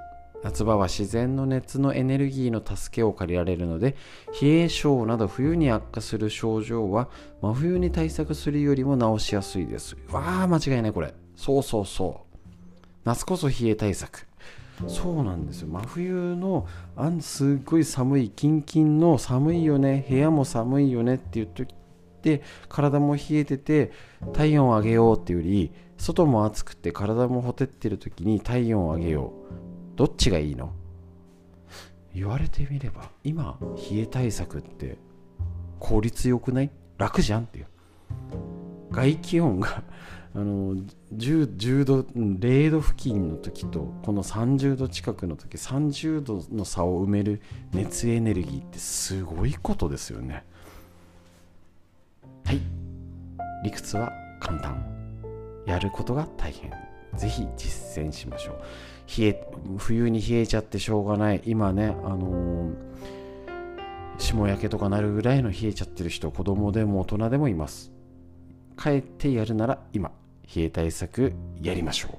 [0.46, 3.96] 夏場は自然の熱のエネルギーの助けを借りられるので
[4.40, 7.10] 冷え性など冬に悪化する症状は
[7.42, 12.38] 真冬に対策するよりも治しやすいですわあ間違いないこれそうそうそう
[13.06, 14.28] 夏こそ冷え対策
[14.88, 21.46] そうなんですよ真冬のあんすっごい寒いキンキンの寒いよね部屋も寒いよねって言
[22.34, 23.92] って体も冷えてて
[24.34, 29.98] 体温を上げようっていうより外も暑くて体もほてってる時に体温を上げよう。
[29.98, 30.74] どっちがいいの？
[32.14, 33.60] 言われてみれば今
[33.92, 34.98] 冷え対策って
[35.80, 36.72] 効率よくない？
[36.98, 37.68] 楽じゃんっていう。
[38.92, 39.84] 外気温が
[40.34, 40.76] あの
[41.16, 47.42] 10, 10度0度付近の時とこの30度近くの時30度の差を埋める
[47.74, 50.44] 熱エネルギーってすごいことですよね。
[52.46, 52.62] はい。
[53.64, 54.86] 理屈は簡単。
[55.66, 56.72] やることが大変。
[57.18, 58.56] ぜひ実践しましょう。
[59.20, 61.42] 冷え冬に冷えちゃってしょうがない。
[61.46, 62.74] 今ねあのー、
[64.18, 67.92] 霜焼けとかなるぐらいの冷えちゃってる人子供でも大人でもいます。
[68.78, 70.12] 帰ってやるなら今
[70.56, 72.12] 冷え対策やりましょう。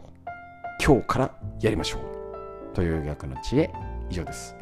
[0.84, 2.74] 今日からやりましょう。
[2.74, 3.70] という逆の知恵。
[4.10, 4.54] 以上です。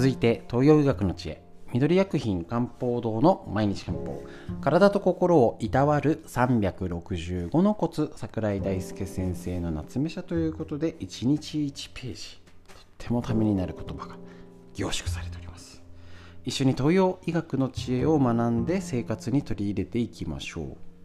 [0.00, 1.42] 続いて東洋医学の知恵。
[1.74, 4.24] 緑薬品漢方堂の毎日漢方。
[4.62, 12.40] 体と心をいたわる365のコツ桜井大輔先生の夏目社ということで1日1ページ。
[12.68, 14.16] とってもためになる言葉が
[14.72, 15.82] 凝縮されております。
[16.46, 20.64] 一緒に東洋医学の知恵を学んで生活に取り入れていきましょう。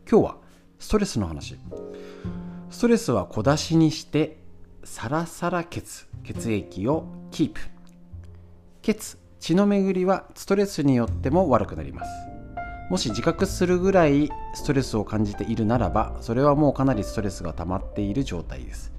[0.10, 0.38] 今日は
[0.80, 1.58] ストレスの話。
[2.70, 4.38] ストレスは小出しにして
[4.86, 7.75] サラサラ血血液をキープ。
[8.86, 12.10] 血血の巡りはストレスによっても悪くなります。
[12.92, 18.94] もし自覚するぐらいストレスを感じているならばそれはもうかなりストレスが溜まっている状態です。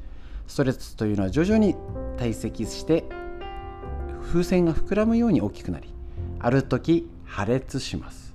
[0.49, 1.77] ストレスというのは徐々に
[2.17, 3.05] 堆積して
[4.25, 5.95] 風船が膨らむように大きくなり
[6.41, 8.35] ある時破裂します。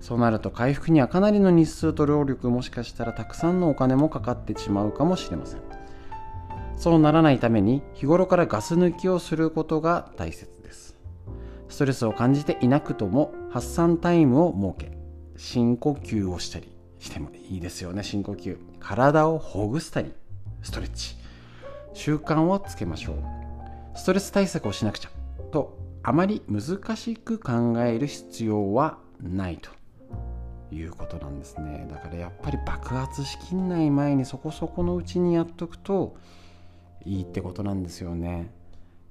[0.00, 5.60] そうなると回復にはかなりの日数と労力もしかしたらたくさんのお金もかかってしまうかもしれません。
[6.78, 10.59] そうならないために日頃からガス抜きをすることが大切。
[11.70, 14.98] ストレスを感じていなくとも発散タイムを設け
[15.36, 18.02] 深呼吸をしたりしてもいいですよね。
[18.02, 18.58] 深呼吸。
[18.78, 20.12] 体をほぐしたり
[20.62, 21.16] ストレッチ。
[21.94, 23.98] 習慣をつけましょう。
[23.98, 25.10] ストレス対策をしなくちゃ。
[25.50, 29.70] とあまり難しく考える必要はないと。
[30.72, 31.86] いうことなんですね。
[31.90, 36.16] だからやっぱり爆発しきんない前にそこそこのうちにやっとくと
[37.04, 38.50] いいってことなんですよね。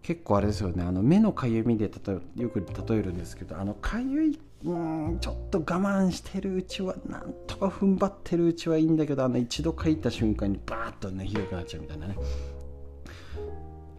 [0.02, 0.84] 結構あれですよね。
[0.84, 12.16] あの目のかゆみで例えよく例えるんですけどあのかゆいうんちょっと我慢してるうちはなんとか踏ん張ってるうちはいいんだけどあの一度かいた瞬間にバーッとねひどくなっちゃうみたいなね。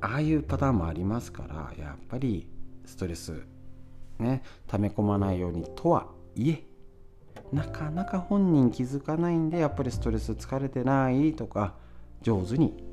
[0.03, 2.48] ああいうパターンもありますからやっぱり
[2.86, 3.42] ストレス
[4.18, 6.64] ね溜め込まないようにとはいえ
[7.53, 11.74] なかなか本人気づかないんでやっぱりストレス疲れてないとか
[12.22, 12.84] 上手に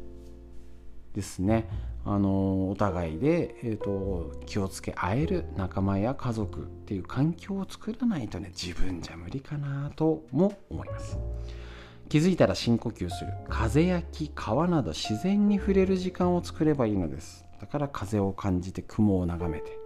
[1.14, 1.68] ですね。
[2.10, 11.18] あのお互いで、えーと、気をつけ合える仲間や家族っていう環境を作らないとね自分じゃ無理かなとも思います。
[12.08, 13.34] 気づいたら深呼吸する。
[13.50, 17.44] 風や木川など自然に触れる時間を作ればいいのです。
[17.60, 19.78] だから風を感じて雲を眺めて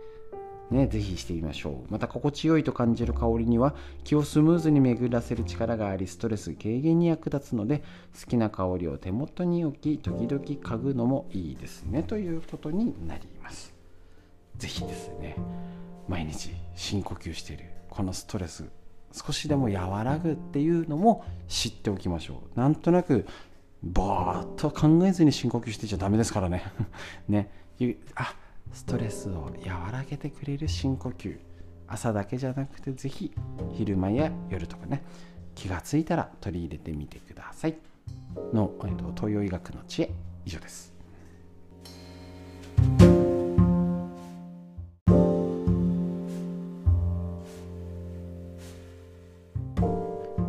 [0.72, 1.92] ね、ぜひしてみましょう。
[1.92, 7.80] また心地よいと感じる香りには気をスムーズに巡らせる力がありストレス軽減に役立つので
[8.20, 13.74] 好きな香りを手元に置き時々嗅ぐのもいいですねということになります。
[14.58, 15.36] ぜひですね
[16.08, 18.66] 毎日深呼吸しているこのストレス
[19.12, 22.60] 少しでも和らぐっていうのも知っておきましょう。
[22.60, 23.26] なんとなく
[23.84, 26.64] ぼーっと考えずに深呼吸してちゃダメですからね。
[27.28, 27.50] ね。
[28.16, 28.36] あ
[28.74, 31.38] ストレスを和らげてくれる深呼吸。
[31.88, 33.34] 朝だけじゃなくてぜひ
[33.74, 35.04] 昼間や夜とかね。
[35.56, 37.76] 気がついたら取り入れてみてください。
[38.54, 40.12] の、えーと、東洋医学の知恵。
[40.46, 40.94] 以上です。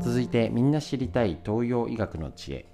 [0.00, 2.71] 続いてみんな知りたい東洋医学の知恵。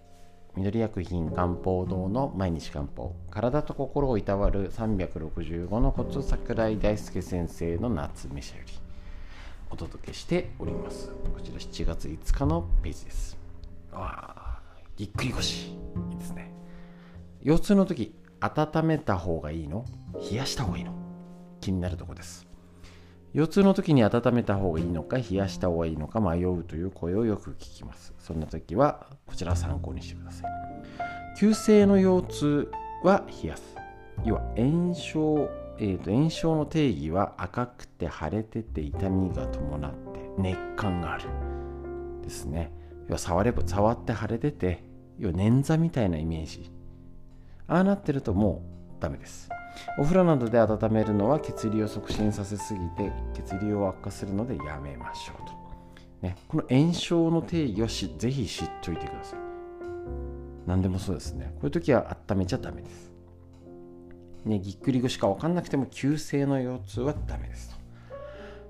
[0.59, 8.73] 緑薬品漢方堂の毎日漢方体と心をいたわる365のコツ桜井大輔先生の夏飯より
[9.71, 11.11] お届けしております。
[11.33, 13.39] こちら7月5日のページです。
[13.93, 14.61] わあ
[14.97, 15.69] ぎっくり腰。
[15.69, 16.53] いいですね。
[17.45, 19.85] 腰痛の時温めた方がいいの？
[20.29, 20.93] 冷やした方がいいの？
[21.61, 22.48] 気になるとこです。
[23.35, 28.15] 腰痛の時に温めた方がいいのか冷やした方がいいのか迷うという声をよく聞きます。
[28.19, 30.51] そんな時はこちら参考にしてください。
[31.39, 32.73] 急性の腰痛
[33.05, 33.77] は冷やす。
[34.25, 35.49] 要は炎症、
[35.79, 41.25] えー、と炎症の定義は赤くて腫れてて痛みが伴って熱感がある
[42.23, 42.73] ですね。
[43.09, 44.85] 要は触れば触って腫れてて
[45.19, 46.73] 要は捻挫みたいなイメージ。
[47.67, 48.63] ああなってるとも
[48.99, 49.51] うダメです。
[49.99, 55.53] お風呂などで温めるのは血流を促進させすぎて血流を悪化するのでやめましょうと、
[56.27, 59.39] ね、この炎症の定義はしぜひ知っといてください。
[60.67, 61.47] 何でもそうですね。
[61.55, 63.11] こういう時は温めちゃダメです。
[64.45, 67.77] ねぎっくり腰か分かんなくても急性の腰痛はダメですと。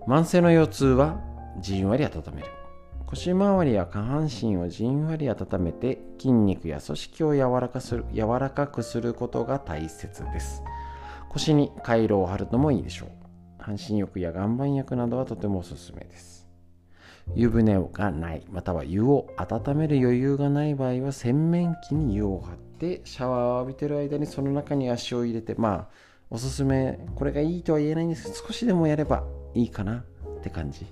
[0.06, 1.20] 慢性の腰痛は
[1.60, 2.48] じんわり温める。
[3.06, 10.62] 腰回りや下半身をじんわり温めて筋肉や組織を柔らかする柔らかくすることが大切です。
[11.30, 13.08] 腰に回路を貼るのもいいでしょう。
[13.58, 16.46] 半身浴や岩盤浴などはとてもおすすめです。
[17.34, 25.88] 湯船がないまたは湯を温める余裕がない場合は洗面器に湯を張ってシャワーを浴びてる間にその中に足を入れてまあ
[26.30, 29.24] おすすめこれがいいとは言えないんですけど少しでもやれば
[29.54, 29.98] いいかな
[30.38, 30.86] って感じ、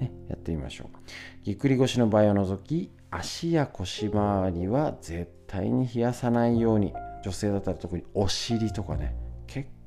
[0.00, 0.96] ね、やってみましょう。
[1.44, 6.92] ぎっくり腰の場合を除き足や腰回りは絶対に冷やさないように。
[7.22, 9.14] 女性だったら特にお尻とかね。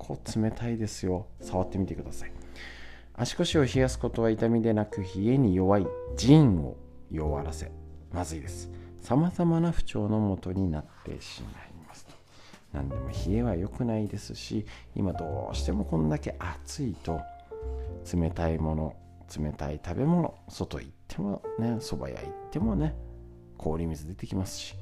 [0.01, 1.27] 構冷たいですよ。
[1.39, 2.31] 触ってみてください。
[3.13, 5.87] 足腰を冷やすことは痛みでなく冷えに弱い
[6.17, 6.75] 腎を
[7.11, 7.71] 弱らせ
[8.11, 8.71] まずいです。
[8.99, 12.05] さまざまな不調のもとになってしまいます。
[12.05, 12.13] と
[12.73, 17.19] 何でも冷えは良くないですし今どうしてもこんだけ暑いと
[18.11, 18.95] 冷たいもの
[19.37, 22.95] 冷たい食べ物外行ってもねそば屋行ってもね
[23.57, 24.75] 氷水出てきますし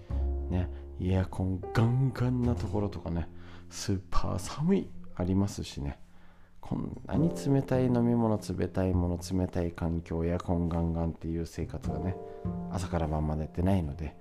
[0.49, 0.69] ね。
[1.01, 3.27] エアコンガンガンなところとかね。
[3.69, 4.89] スーパー寒い。
[5.19, 5.99] ありますしね。
[6.61, 12.15] こんなに冷たい飲み物冷たいもの冷たい環境エアコンガンガンっていう生活がね
[12.71, 14.15] 朝から晩までやってないので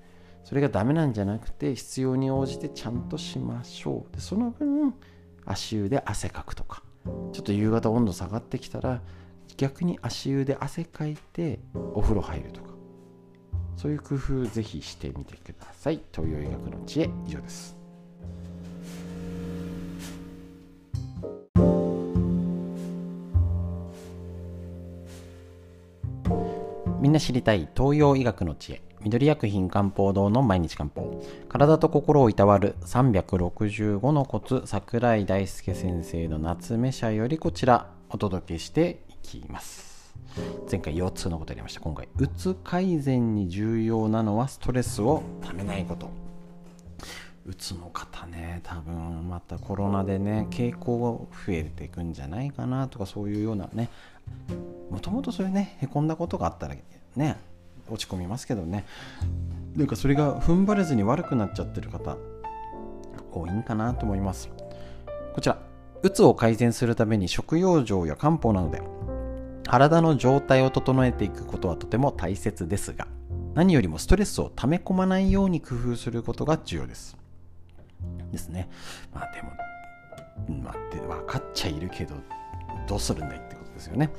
[0.44, 4.14] それがダメなんじゃなくて必要に応じてちゃんとしましょう。
[4.14, 4.94] でその分
[5.44, 6.82] 足湯で汗かくとか
[7.32, 9.02] ちょっと夕方温度下がってきたら
[9.56, 11.60] 逆に足湯で汗かいて
[11.94, 12.68] お風呂入るとか
[13.76, 16.00] そういう工夫ぜひしてみてください。
[16.12, 17.77] 東洋医学の知恵以上です。
[27.00, 31.22] みんな知りたい東洋医学の知恵緑薬品漢方堂の毎日漢方。
[31.48, 40.12] 体と心をいたわる365のコツ桜井大輔先生の夏目社よりこちらお届けしていきます。
[40.68, 41.80] 前回腰痛のことやりました。
[41.80, 46.10] 今回うつ改善に重要なのはストレスをためないこと。
[47.46, 53.88] うつの方ね多分またコロナでね傾向が増えていくんじゃないかなとかそういうようなね
[54.90, 56.74] もともとそれねへこんだことがあったら
[57.16, 57.36] ね
[57.88, 58.84] 落ち込みますけどね。
[59.76, 62.16] なんかそれが踏ん張れずに悪くなっちゃってる方
[63.32, 64.50] 多いんかなと思います。
[65.34, 65.58] こちら
[66.02, 68.82] うつを改善するために食用状や漢方などで
[69.64, 73.06] 体の状態を整えていくことはとても大切ですが
[73.54, 77.16] 何よりもストレスを溜め込まないように工夫することが重要です。
[78.32, 78.68] ですね。
[79.12, 82.14] まあでもまあって分かっちゃいるけど
[82.86, 84.10] どうするんだいってですよね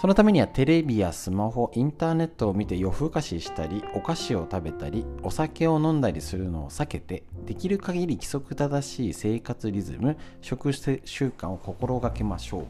[0.00, 10.98] そのためにはテレビやスマホ、インターネットを見て夜更かししたり、お菓子を食べたり、お酒を飲んだりするのを避けて、できる限り規則正しい生活リズム、食習
[11.30, 12.66] 慣を心がけましょ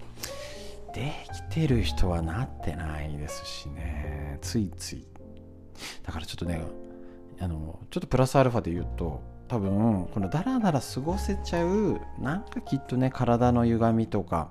[0.92, 0.94] う。
[0.94, 1.12] で
[1.50, 5.04] きてる人はなってないですしね、ついつい。
[6.04, 6.62] だからちょっとね、
[7.40, 14.50] あの、ちょっとプラスアルファで言うと、多分、このダラダラ過ごせちゃう、なんかきっとね、体の歪みとか、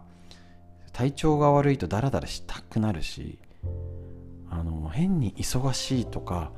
[0.93, 3.39] 体調が悪いとダラダラしたくなるし
[4.49, 6.51] あの変に忙しいとか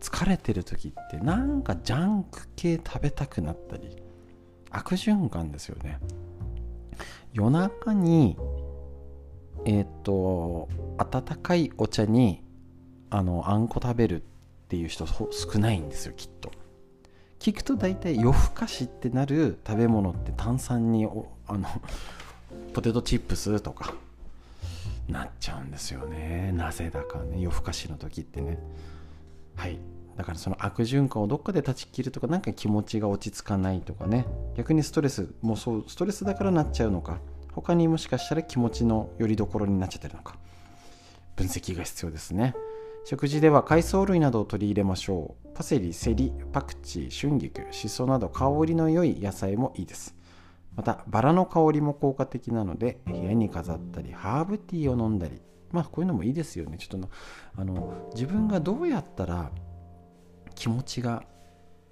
[0.00, 3.96] 疲れてる時ってなんかジャンク系食べたくなったり
[4.70, 5.98] 悪循環ですよね。
[7.32, 8.36] 夜中に
[9.66, 12.42] えっ、と温かいお茶に
[13.10, 14.24] あのあんこ食べるっ
[14.68, 16.50] ていう人少ないんですよきっと。
[17.40, 21.06] 聞くと大体夜更かしってなる食べ物って炭酸に
[21.46, 21.68] あの
[22.70, 23.94] ポテトチップスとか。
[25.08, 26.52] なっちゃうんですよね。
[26.54, 27.40] なぜだかね。
[27.40, 28.58] 夜更かしの時ってね。
[29.56, 29.78] はい。
[30.16, 34.26] だからその悪循環をどっかで断ち切るとか何か気持ちが落ち着かないとかね。
[34.56, 37.18] 逆にストレスもうそうストレスだからなっちゃうのか。
[37.52, 40.36] 他にもしかしたら気持ちのよりどころになっちゃってるのか。
[41.36, 42.54] 分析が必要ですね。
[43.04, 45.48] 食事では海藻類などを取り入れましょう。
[45.54, 50.14] パセリ、セリ、パクチー、春菊、シソなど香りの良い野菜もいいです。
[50.76, 55.40] またバラの香りも効果的なので部屋に飾ったりハーブティーを飲んだり。
[55.72, 56.78] まあこういうのもいいですよね。
[56.78, 57.08] ちょっと
[57.56, 59.50] あの自分がどうやったら
[60.54, 61.22] 気持ちが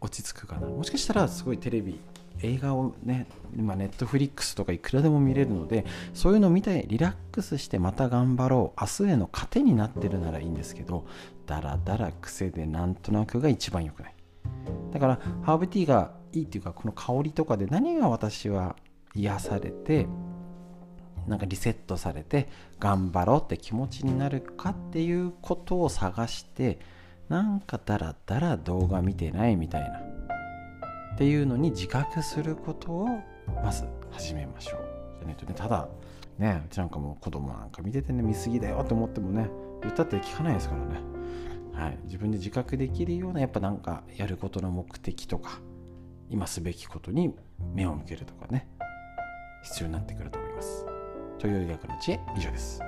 [0.01, 0.67] 落ち着くかな。
[0.67, 2.01] もしかしたらすごいテレビ
[2.43, 3.27] 映画をね
[3.57, 8.81] 今ネットフリックスとかいくらでも見れるのでそういうのを見てリラックスしてまた頑張ろう。
[8.81, 11.07] 明日への糧になってるならいいんですけど
[11.47, 14.15] だらだら癖でなんとなくが一番良くない。
[14.93, 18.77] だからハーブティーがいいっていうかこの香りとかで何が私は
[19.15, 20.07] 癒されて
[21.27, 22.49] なんかリセットされて
[22.79, 26.79] 頑張ろうって気持ちになるかっていうことを探して
[27.29, 33.07] なんかダラダラ動画見てないみたいなっていうのに自覚することを
[33.63, 34.81] まず始めましょう。
[35.19, 35.89] じゃないとねただ
[36.39, 39.51] ねうちなんかもう子供なんか見ててね見過ぎだよって思ってもね
[39.83, 41.01] 言ったって聞かないですからね。
[41.75, 45.61] はい、自分で自覚できるようなやっぱなんかやることの目的とか
[46.31, 47.35] 今すべきことに
[47.75, 48.69] 目を向けるとかね
[49.63, 50.87] 必要になってくると思います。
[51.39, 52.81] という医学の知恵以上です。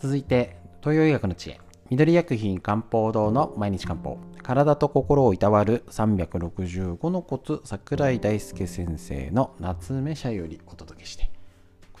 [0.00, 1.60] 続いて東洋医学の知恵。
[1.90, 4.18] 緑薬品漢方堂の毎日漢方。
[4.42, 11.33] 体と心をいたわる365のコツ桜井大輔先生の夏目社よりお届けして。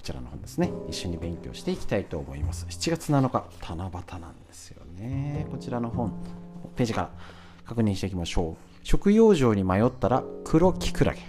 [0.04, 0.70] ちらの本ですね。
[0.88, 2.66] 一緒に勉強していきたいと思います。
[2.68, 5.46] 7月7日七夕なんですよね。
[5.50, 6.12] こちらの本
[6.76, 7.10] ページから
[7.64, 8.56] 確認していきましょう。
[8.82, 11.20] 食用場に迷ったら黒キクラゲ。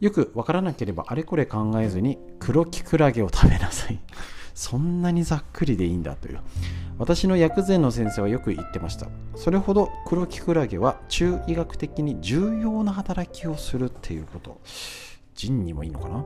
[0.00, 4.00] よくわからなければあれこれ考えずに黒キクラゲを食べなさい。
[4.54, 6.40] そんなにざっくりでいいんだという。
[6.98, 9.06] 私の薬膳の先生はよく言ってました。
[9.36, 14.60] それほど黒キクラゲは中医学的に重要な働きをするっていうこと。
[15.34, 16.24] 腎にもいいのかな？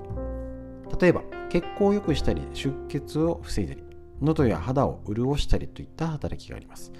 [1.00, 3.82] 例えば血行を良くしたり出血を防いだり
[4.20, 6.92] 喉や肌を潤したりといった働きがあります。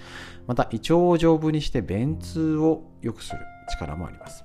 [0.47, 3.39] また胃腸を丈夫にして便通を良くする
[3.71, 4.45] 力もあります。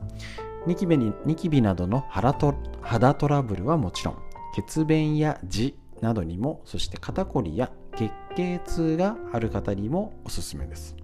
[0.66, 4.18] ニキビにニキビなどの肌と肌トラブルはもちろん
[4.56, 10.96] 血便や痔などにもそして肩こりや月経痛がある方にもおすすめです。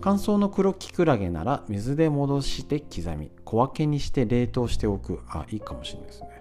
[0.00, 5.20] 乾燥の黒キクラゲなら水で戻して刻み小分けにして冷凍しておく。
[5.28, 6.35] あいいかもしれないですね。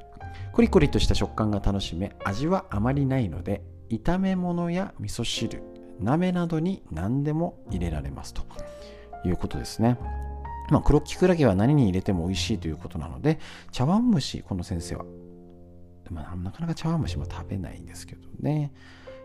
[0.52, 5.62] コリコリとした食感が楽しめ味はあまりないので炒め物や味噌汁
[6.00, 8.44] 鍋などに何でも入れられますと
[9.26, 9.98] いうことですね。
[10.70, 13.40] まあ、黒キクラゲは何に入れても美味しいということなので
[13.72, 15.06] 茶碗蒸しこの先生は、
[16.10, 18.74] まあ、なかなか茶碗蒸しも食べないんですけどね。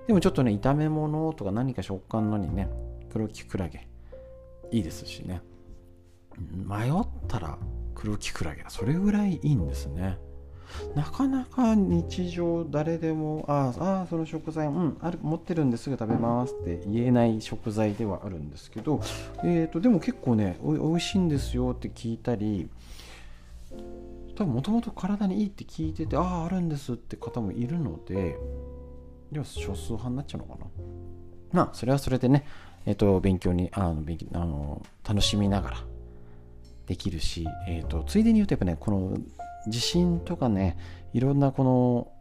[0.07, 2.69] でもちょっとね炒め物とか何か食感のにね
[3.13, 3.89] 黒キクラゲ
[4.71, 5.41] いいですしね。
[6.37, 6.93] 迷っ
[7.27, 7.59] たら
[7.95, 10.19] 黒キクラゲそれぐらいいいんですね。
[10.95, 19.01] なかなか日常誰でもああその食材うんある持ってるんですぐ食べますって言えない食材ではあるんですけど、
[19.45, 22.69] えーと、でも結構ねおいしいんですよって聞いたり
[24.37, 28.37] 多分もともと体にいいって聞いててあああるんですって方もいるので
[29.31, 30.67] では少数派になっちゃうのかな。
[31.53, 32.47] まあそれはそれでね
[32.87, 35.77] えっ、ー、と勉強にあの勉強あの楽しみながら
[36.91, 39.17] できるし、えーと、ついでに言うとやっぱねこの
[39.69, 40.77] 地震とかね
[41.13, 42.13] いろんなこの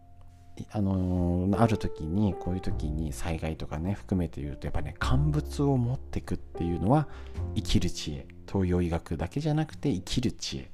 [0.71, 7.07] あのー、ある時にこういう時に災害とかね含めて言うとやっぱね乾物を持ってくっていうのは
[7.55, 8.27] 生きる知恵。
[8.51, 10.71] 東洋医学だけじゃなくて生きる知恵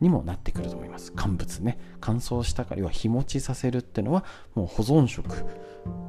[0.00, 1.12] にもなってくると思います。
[1.14, 1.78] 乾物ね。
[2.00, 4.24] 乾燥したから要は日持ちさせるっていうのは
[4.54, 5.44] もう保存食。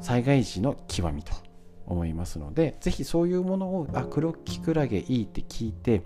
[0.02, 1.49] 災害時の極みと。
[1.90, 6.04] 思いますのでぜひそういうものをあ黒きくらげいいって聞いて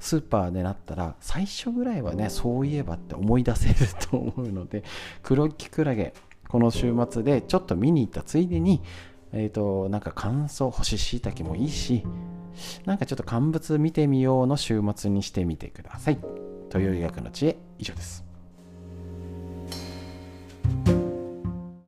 [0.00, 3.74] スーパーでなったら最初ぐらいはねそういえばって思い出せる
[4.10, 4.82] と思うので
[5.22, 6.14] 黒きくらげ
[6.48, 8.82] この週末でちょっと見に行ったついでに
[9.32, 12.04] えっ、ー、となんか乾燥干し椎茸もいいし
[12.84, 16.18] なんかちょっと乾物見てみようの週末にしてみてください。
[16.70, 18.24] という医学の知恵以上です。